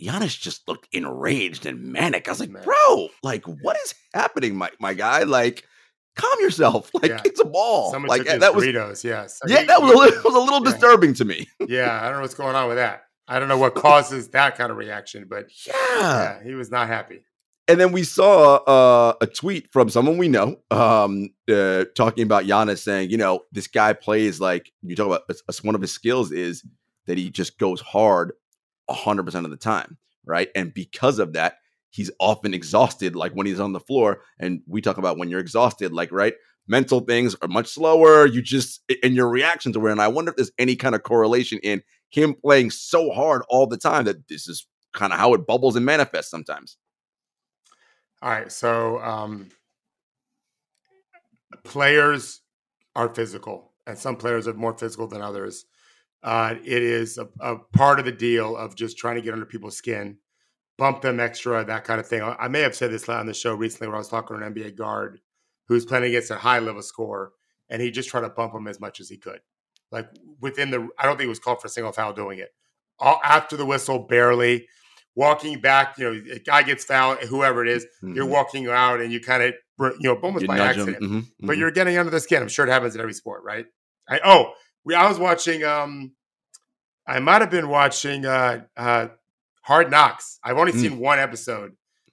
[0.00, 2.28] Giannis just looked enraged and manic.
[2.28, 5.24] I was like, bro, like, what is happening, my my guy?
[5.24, 5.64] Like,
[6.16, 6.90] calm yourself.
[7.00, 7.22] Like, yeah.
[7.24, 7.92] it's a ball.
[7.92, 8.66] Someone like that was
[9.04, 9.40] yes.
[9.46, 10.72] yeah, that was a little, was a little yeah.
[10.72, 11.48] disturbing to me.
[11.66, 13.04] yeah, I don't know what's going on with that.
[13.26, 16.88] I don't know what causes that kind of reaction, but yeah, yeah he was not
[16.88, 17.24] happy.
[17.68, 22.44] And then we saw uh, a tweet from someone we know um, uh, talking about
[22.44, 25.22] Giannis saying, you know, this guy plays like you talk about.
[25.30, 26.64] Uh, one of his skills is
[27.06, 28.32] that he just goes hard
[28.92, 30.48] hundred percent of the time, right?
[30.54, 31.56] And because of that,
[31.90, 34.22] he's often exhausted, like when he's on the floor.
[34.38, 36.34] And we talk about when you're exhausted, like right,
[36.68, 38.26] mental things are much slower.
[38.26, 39.88] You just and your reactions are.
[39.88, 43.66] And I wonder if there's any kind of correlation in him playing so hard all
[43.66, 46.76] the time that this is kind of how it bubbles and manifests sometimes.
[48.22, 48.50] All right.
[48.50, 49.48] So um,
[51.64, 52.40] players
[52.94, 55.64] are physical, and some players are more physical than others.
[56.22, 59.46] Uh, it is a, a, part of the deal of just trying to get under
[59.46, 60.18] people's skin,
[60.76, 62.22] bump them extra, that kind of thing.
[62.22, 64.54] I may have said this on the show recently when I was talking to an
[64.54, 65.20] NBA guard
[65.66, 67.32] who's playing against a high level score,
[67.70, 69.40] and he just tried to bump him as much as he could
[69.90, 70.08] like
[70.40, 70.88] within the.
[70.98, 72.52] I don't think it was called for a single foul doing it.
[72.98, 74.66] All, after the whistle, barely
[75.14, 75.98] walking back.
[75.98, 78.14] You know, a guy gets fouled, whoever it is, mm-hmm.
[78.14, 79.54] you're walking out and you kind of
[80.00, 81.46] you know almost you by accident, mm-hmm, mm-hmm.
[81.46, 82.42] but you're getting under the skin.
[82.42, 83.66] I'm sure it happens in every sport, right?
[84.08, 84.52] I, oh,
[84.84, 85.64] we I was watching.
[85.64, 86.12] um
[87.06, 89.08] I might have been watching uh, uh,
[89.62, 90.38] Hard Knocks.
[90.44, 90.80] I've only mm.
[90.80, 91.72] seen one episode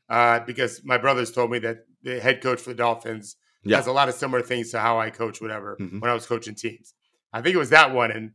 [0.09, 3.77] uh, because my brothers told me that the head coach for the Dolphins yeah.
[3.77, 5.99] has a lot of similar things to how I coach, whatever, mm-hmm.
[5.99, 6.93] when I was coaching teams.
[7.31, 8.11] I think it was that one.
[8.11, 8.31] And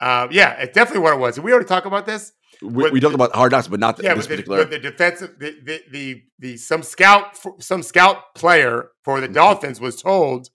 [0.00, 1.36] uh, yeah, it's definitely what it was.
[1.36, 2.32] Did we already talk about this?
[2.60, 4.64] We, we talked about hard knocks, but not the, yeah, this the, particular.
[4.64, 9.34] the defensive, the, the, the, the, some scout, some scout player for the mm-hmm.
[9.34, 10.50] Dolphins was told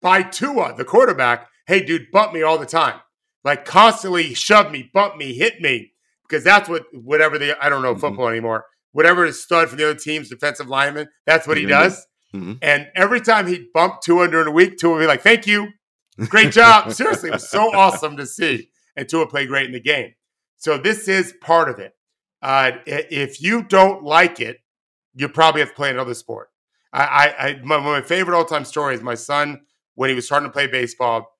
[0.00, 3.00] by Tua, the quarterback, "Hey, dude, bump me all the time,
[3.44, 5.92] like constantly shove me, bump me, hit me,
[6.28, 8.00] because that's what whatever the I don't know mm-hmm.
[8.00, 8.66] football anymore.
[8.92, 11.70] Whatever is stud from the other team's defensive lineman, that's what he mm-hmm.
[11.70, 12.06] does.
[12.34, 12.52] Mm-hmm.
[12.62, 15.68] And every time he'd bumped Tua during the week, Tua would be like, "Thank you."
[16.28, 16.92] Great job.
[16.94, 18.68] Seriously, it was so awesome to see.
[18.96, 20.12] And Tua played great in the game.
[20.58, 21.92] So this is part of it.
[22.42, 24.58] Uh, if you don't like it,
[25.14, 26.48] you probably have to play another sport.
[26.92, 29.62] I, I my, my, favorite all time story is my son
[29.94, 31.31] when he was starting to play baseball.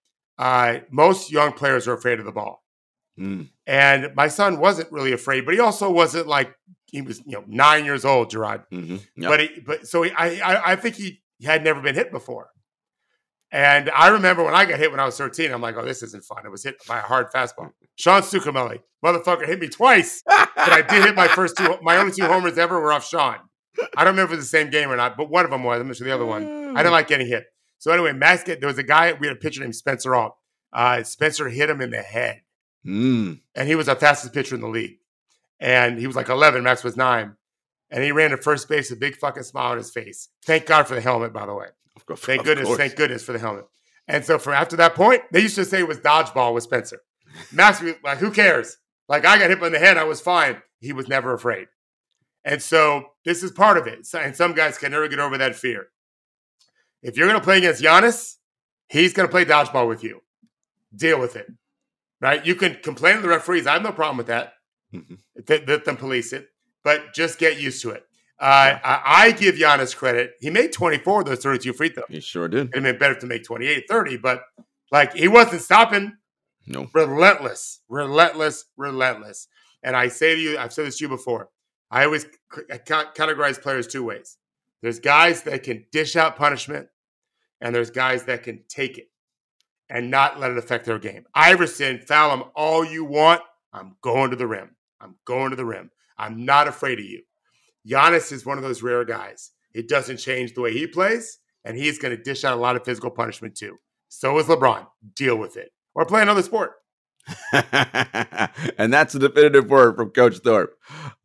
[0.42, 2.64] Uh, most young players are afraid of the ball,
[3.16, 3.48] mm.
[3.64, 6.52] and my son wasn't really afraid, but he also wasn't like
[6.86, 8.64] he was, you know, nine years old, Jarod.
[8.72, 8.96] Mm-hmm.
[9.22, 9.30] Yep.
[9.30, 12.48] But he, but so he, I, I I think he had never been hit before.
[13.52, 16.02] And I remember when I got hit when I was 13, I'm like, oh, this
[16.02, 16.44] isn't fun.
[16.44, 17.70] It was hit by a hard fastball.
[17.94, 20.24] Sean Sukameli, motherfucker, hit me twice.
[20.26, 23.36] but I did hit my first two, my only two homers ever were off Sean.
[23.96, 25.62] I don't remember if it was the same game or not, but one of them
[25.62, 25.80] was.
[25.80, 26.76] I'm not sure the other one.
[26.76, 27.44] I didn't like getting hit.
[27.82, 30.36] So anyway, Max, there was a guy, we had a pitcher named Spencer Alt.
[30.72, 32.42] Uh, Spencer hit him in the head.
[32.86, 33.40] Mm.
[33.56, 34.98] and he was the fastest pitcher in the league.
[35.58, 37.34] And he was like 11, Max was nine.
[37.90, 40.28] And he ran to first base, with a big fucking smile on his face.
[40.44, 41.66] Thank God for the helmet, by the way.
[41.96, 42.78] Of course, Thank goodness, course.
[42.78, 43.64] thank goodness for the helmet.
[44.06, 47.00] And so from after that point, they used to say it was dodgeball with Spencer.
[47.50, 48.76] Max was like, who cares?
[49.08, 50.62] Like I got hit in the head, I was fine.
[50.78, 51.66] He was never afraid.
[52.44, 54.06] And so this is part of it.
[54.16, 55.88] And some guys can never get over that fear.
[57.02, 58.36] If you're going to play against Giannis,
[58.88, 60.20] he's going to play dodgeball with you.
[60.94, 61.46] Deal with it.
[62.20, 62.44] Right?
[62.46, 63.66] You can complain to the referees.
[63.66, 64.54] I have no problem with that.
[64.94, 65.18] Mhm.
[65.48, 66.48] Let, let them police it,
[66.84, 68.04] but just get used to it.
[68.38, 70.32] Uh, I, I give Giannis credit.
[70.40, 72.06] He made 24 of those 32 free throws.
[72.08, 72.68] He sure did.
[72.68, 74.42] It'd have been better to make 28, 30, but
[74.90, 76.12] like he wasn't stopping.
[76.66, 76.88] No.
[76.94, 79.48] Relentless, relentless, relentless.
[79.82, 81.48] And I say to you, I've said this to you before.
[81.90, 82.22] I always
[82.54, 84.36] c- I ca- categorize players two ways.
[84.82, 86.88] There's guys that can dish out punishment,
[87.62, 89.08] and there's guys that can take it
[89.88, 91.24] and not let it affect their game.
[91.34, 93.40] Iverson, foul him all you want.
[93.72, 94.76] I'm going to the rim.
[95.00, 95.90] I'm going to the rim.
[96.18, 97.22] I'm not afraid of you.
[97.88, 99.52] Giannis is one of those rare guys.
[99.74, 102.76] It doesn't change the way he plays, and he's going to dish out a lot
[102.76, 103.78] of physical punishment too.
[104.08, 104.86] So is LeBron.
[105.14, 105.70] Deal with it.
[105.94, 106.72] Or play another sport.
[107.52, 110.74] and that's a definitive word from Coach Thorpe.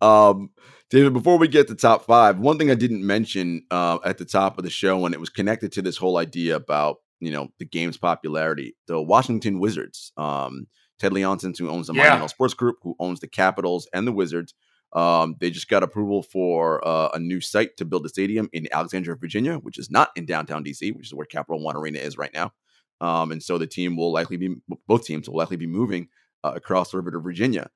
[0.01, 0.51] Um,
[0.89, 4.25] David, before we get to top five, one thing I didn't mention uh, at the
[4.25, 7.49] top of the show, and it was connected to this whole idea about you know
[7.59, 8.75] the game's popularity.
[8.87, 10.67] The Washington Wizards, um,
[10.99, 12.03] Ted Leonsis, who owns the Yeah.
[12.03, 14.53] Monumental Sports Group, who owns the Capitals and the Wizards,
[14.93, 18.67] um, they just got approval for uh, a new site to build a stadium in
[18.71, 22.17] Alexandria, Virginia, which is not in downtown DC, which is where Capital One Arena is
[22.17, 22.53] right now.
[23.01, 24.55] Um, and so the team will likely be
[24.87, 26.07] both teams will likely be moving
[26.43, 27.69] uh, across the river to Virginia.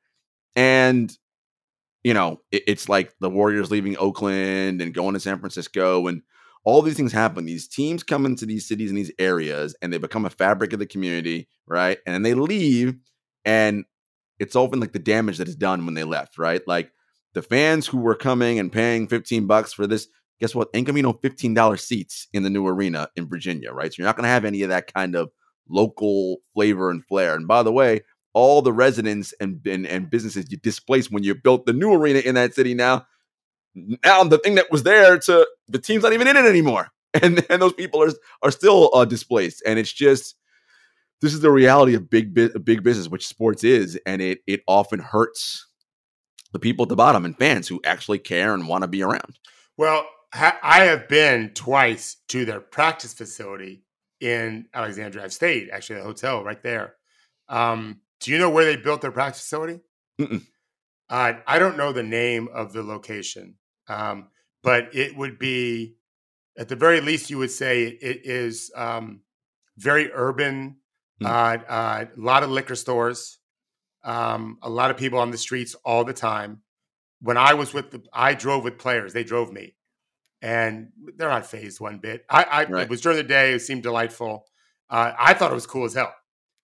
[0.55, 1.15] And
[2.03, 6.21] you know, it, it's like the Warriors leaving Oakland and going to San Francisco, and
[6.63, 7.45] all these things happen.
[7.45, 10.79] These teams come into these cities and these areas, and they become a fabric of
[10.79, 11.97] the community, right?
[12.05, 12.95] And then they leave,
[13.45, 13.85] and
[14.39, 16.61] it's often like the damage that is done when they left, right?
[16.67, 16.91] Like
[17.33, 20.07] the fans who were coming and paying 15 bucks for this,
[20.39, 20.69] guess what?
[20.73, 23.93] Ain't gonna be no $15 seats in the new arena in Virginia, right?
[23.93, 25.29] So you're not gonna have any of that kind of
[25.69, 27.35] local flavor and flair.
[27.35, 28.01] And by the way,
[28.33, 32.19] all the residents and, and, and businesses you displaced when you built the new arena
[32.19, 33.05] in that city now,
[33.75, 36.89] now the thing that was there to the team's not even in it anymore.
[37.13, 38.11] And, and those people are,
[38.41, 39.61] are still uh, displaced.
[39.65, 40.35] And it's just,
[41.21, 44.99] this is the reality of big big business, which sports is, and it it often
[44.99, 45.67] hurts
[46.51, 49.39] the people at the bottom and fans who actually care and want to be around.
[49.77, 53.83] Well, ha- I have been twice to their practice facility
[54.19, 55.29] in Alexandria.
[55.29, 56.95] Stayed actually a hotel right there.
[57.47, 59.81] Um, do you know where they built their practice facility?
[61.09, 63.55] Uh, I don't know the name of the location,
[63.89, 64.29] um,
[64.63, 65.95] but it would be,
[66.57, 69.21] at the very least, you would say it is um,
[69.77, 70.77] very urban.
[71.19, 71.25] Hmm.
[71.25, 71.29] Uh,
[71.67, 73.39] uh, a lot of liquor stores,
[74.03, 76.61] um, a lot of people on the streets all the time.
[77.21, 79.13] When I was with the, I drove with players.
[79.13, 79.75] They drove me,
[80.41, 82.25] and they're not phased one bit.
[82.29, 82.83] I, I Right.
[82.83, 83.53] it was during the day.
[83.53, 84.45] It seemed delightful.
[84.89, 86.13] Uh, I thought it was cool as hell.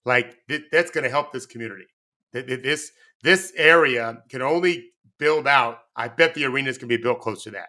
[0.04, 1.86] Like th- that's going to help this community.
[2.32, 2.90] Th- th- This
[3.22, 5.78] this area can only build out.
[5.96, 7.68] I bet the arenas can be built close to that.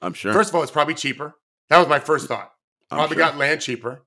[0.00, 0.32] I'm sure.
[0.32, 1.34] First of all, it's probably cheaper.
[1.70, 2.50] That was my first thought.
[2.90, 3.24] Probably sure.
[3.24, 4.04] got land cheaper,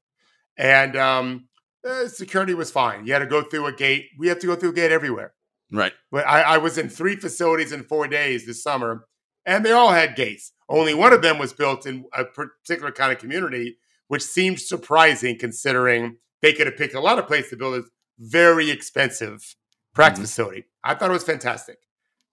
[0.58, 1.48] and um,
[1.86, 3.06] eh, security was fine.
[3.06, 4.06] You had to go through a gate.
[4.18, 5.34] We have to go through a gate everywhere.
[5.72, 5.92] right.
[6.12, 9.06] But I, I was in three facilities in four days this summer,
[9.46, 10.54] and they all had gates.
[10.70, 15.38] Only one of them was built in a particular kind of community, which seemed surprising
[15.38, 17.84] considering they could have picked a lot of places to build a
[18.20, 19.56] very expensive
[19.94, 20.24] practice Mhm.
[20.24, 20.66] facility.
[20.84, 21.78] I thought it was fantastic.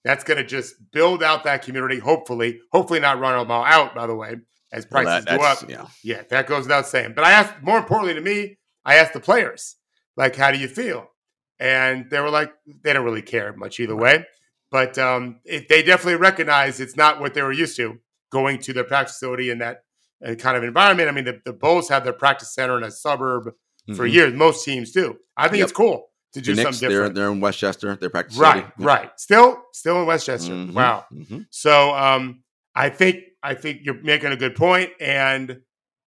[0.05, 1.99] That's going to just build out that community.
[1.99, 3.95] Hopefully, hopefully not run them all out.
[3.95, 4.37] By the way,
[4.73, 5.69] as Well, prices that- go up.
[5.69, 5.87] Yeah.
[6.03, 7.15] Yeah, that goes without saying.
[7.15, 9.77] But I asked, more importantly to me, I asked the players,
[10.17, 11.11] like, how do you feel?
[11.59, 12.53] And they were like,
[12.83, 14.27] they don't really care much either way.
[14.71, 17.99] But um, it, they definitely recognize it's not what they were used to
[18.31, 19.83] going to their practice facility in that
[20.25, 21.09] uh, kind of environment.
[21.09, 23.53] I mean, the, the Bulls have their practice center in a suburb
[23.95, 24.12] for Mhm.
[24.12, 24.34] years.
[24.34, 25.18] Most teams do.
[25.37, 25.64] I think Yep.
[25.68, 27.14] it's cool to do The Knicks, something they're different.
[27.14, 27.95] they're in Westchester.
[27.97, 28.43] They're practicing.
[28.43, 29.11] right, right.
[29.20, 30.53] Still, still in Westchester.
[30.53, 30.72] Mhm.
[30.72, 31.05] Wow.
[31.12, 31.47] Mhm.
[31.51, 32.43] So um,
[32.74, 35.61] I think I think you're making a good point, and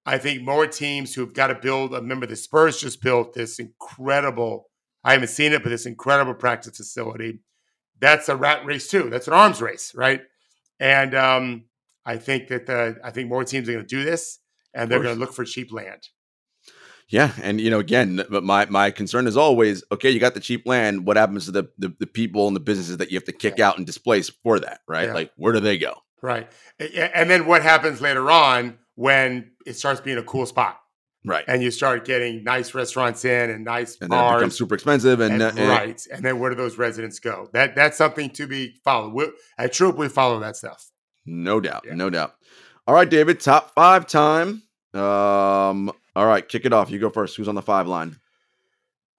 [0.05, 1.93] I think more teams who've got to build.
[1.93, 4.69] Remember, the Spurs just built this incredible.
[5.03, 7.39] I haven't seen it, but this incredible practice facility.
[8.01, 9.09] That's a rat race too.
[9.09, 10.21] That's an arms race, right?
[10.79, 11.65] And um,
[12.05, 14.39] I think that the I think more teams are going to do this,
[14.73, 16.01] and they're going to look for cheap land.
[17.09, 20.39] Yeah, and you know, again, but my my concern is always, okay, you got the
[20.39, 21.07] cheap land.
[21.07, 23.59] What happens to the the, the people and the businesses that you have to kick
[23.59, 25.07] out and displace for that, right?
[25.07, 25.13] Yeah.
[25.13, 25.95] Like, where do they go?
[26.21, 26.51] Right.
[26.79, 30.79] And then what happens later on when it starts being a cool spot?
[31.25, 31.43] Right.
[31.47, 34.39] And you start getting nice restaurants in and nice and then it bars.
[34.39, 35.19] becomes super expensive.
[35.19, 36.01] And, and, uh, right.
[36.13, 37.49] And then where do those residents go?
[37.53, 39.13] That that's something to be followed.
[39.13, 40.89] we at True Hoop, we follow that stuff.
[41.25, 41.83] No doubt.
[41.85, 41.95] Yeah.
[41.95, 42.35] No doubt.
[42.87, 44.63] All right, David, top five time.
[44.93, 46.89] Um, all right, kick it off.
[46.89, 47.35] You go first.
[47.37, 48.17] Who's on the five line?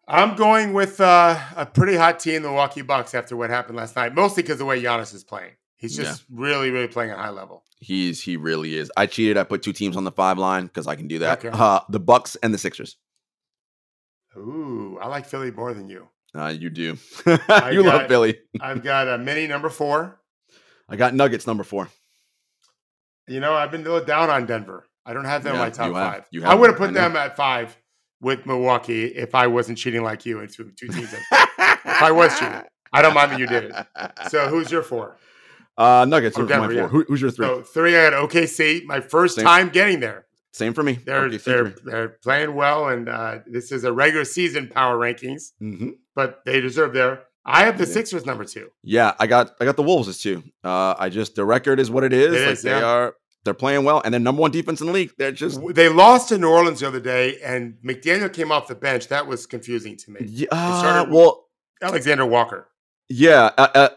[0.09, 3.95] I'm going with uh, a pretty hot team, the Milwaukee Bucks, after what happened last
[3.95, 4.13] night.
[4.15, 7.63] Mostly because the way Giannis is playing, he's just really, really playing at high level.
[7.79, 8.91] He's he really is.
[8.97, 9.37] I cheated.
[9.37, 11.39] I put two teams on the five line because I can do that.
[11.45, 11.51] Okay.
[11.53, 12.97] Uh, the Bucks and the Sixers.
[14.37, 16.09] Ooh, I like Philly more than you.
[16.35, 16.97] Uh, you do.
[17.73, 18.39] You love Philly.
[18.61, 20.21] I've got a mini number four.
[20.89, 21.89] I got Nuggets number four.
[23.29, 24.87] You know, I've been a little down on Denver.
[25.07, 26.13] I don't have them in Yeah, my top have.
[26.15, 26.29] five.
[26.31, 27.77] You I would have put them at five
[28.21, 31.13] with Milwaukee if I wasn't cheating like you into two teams.
[31.33, 33.87] if I was cheating, I don't mind that you did it.
[34.29, 35.17] So who's your four?
[35.79, 36.37] Uh, Nuggets.
[36.39, 36.75] Oh, Denver, four.
[36.75, 36.89] yeah.
[36.89, 37.47] Who, who's your three?
[37.47, 38.85] So three, I got OKC.
[38.85, 39.45] My first Same.
[39.45, 40.27] time getting there.
[40.53, 40.95] Same for me.
[41.07, 41.39] They're they're
[41.71, 41.73] three.
[41.85, 45.93] they're playing well, and uh, this is a regular season power rankings, Mhm.
[46.15, 47.23] but they deserve their.
[47.47, 47.93] I have the Yeah.
[47.93, 48.69] Sixers number two.
[48.83, 50.43] Yeah, I got I got the Wolves as two.
[50.65, 52.35] Uh, I just the record is what it is.
[52.35, 52.85] It like is, they yeah.
[52.85, 53.15] are
[53.45, 55.13] they're playing well, and they're number one defense in the league.
[55.19, 58.75] They're just They lost to New Orleans the other day, and McDaniel came off the
[58.75, 59.09] bench.
[59.09, 60.21] That was confusing to me.
[60.29, 60.49] yeah.
[60.53, 61.47] uh, well,
[61.83, 62.69] Alexander Walker.
[63.09, 63.51] yeah.
[63.57, 63.89] Uh, uh,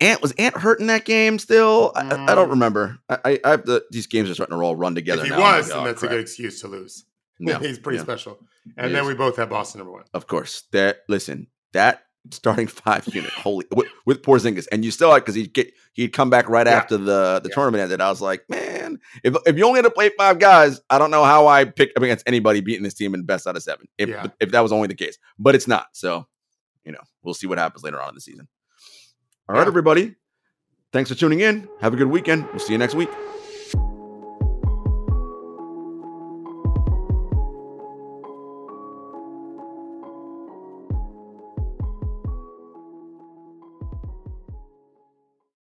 [0.00, 1.92] Ant was Ant hurt in that game still?
[1.94, 2.52] I, I- I don't Mm.
[2.52, 2.98] remember.
[3.08, 5.20] I, I, I have the these games are starting to roll run together.
[5.22, 5.40] if he now.
[5.40, 7.04] Was, like, then oh, that's a good excuse to lose.
[7.38, 8.38] No, He's pretty yeah, special.
[8.64, 9.08] He And then is.
[9.08, 10.04] we both have Boston number one.
[10.14, 10.62] Of course.
[10.72, 15.34] That listen that starting five unit holy with, with Porzingis, and you still like because
[15.34, 16.72] he get he'd come back right Yeah.
[16.74, 17.54] after the the Yeah.
[17.54, 18.00] tournament ended.
[18.00, 21.10] I was like, man, if if you only had to play five guys, I don't
[21.10, 23.86] know how I pick up against anybody beating this team in best out of seven.
[23.98, 24.26] If Yeah.
[24.40, 25.88] if that was only the case, but it's not.
[25.92, 26.26] So
[26.84, 28.48] you know we'll see what happens later on in the season.
[29.48, 30.14] All right, everybody.
[30.92, 31.68] Thanks for tuning in.
[31.80, 32.46] Have a good weekend.
[32.50, 33.10] We'll see you next week.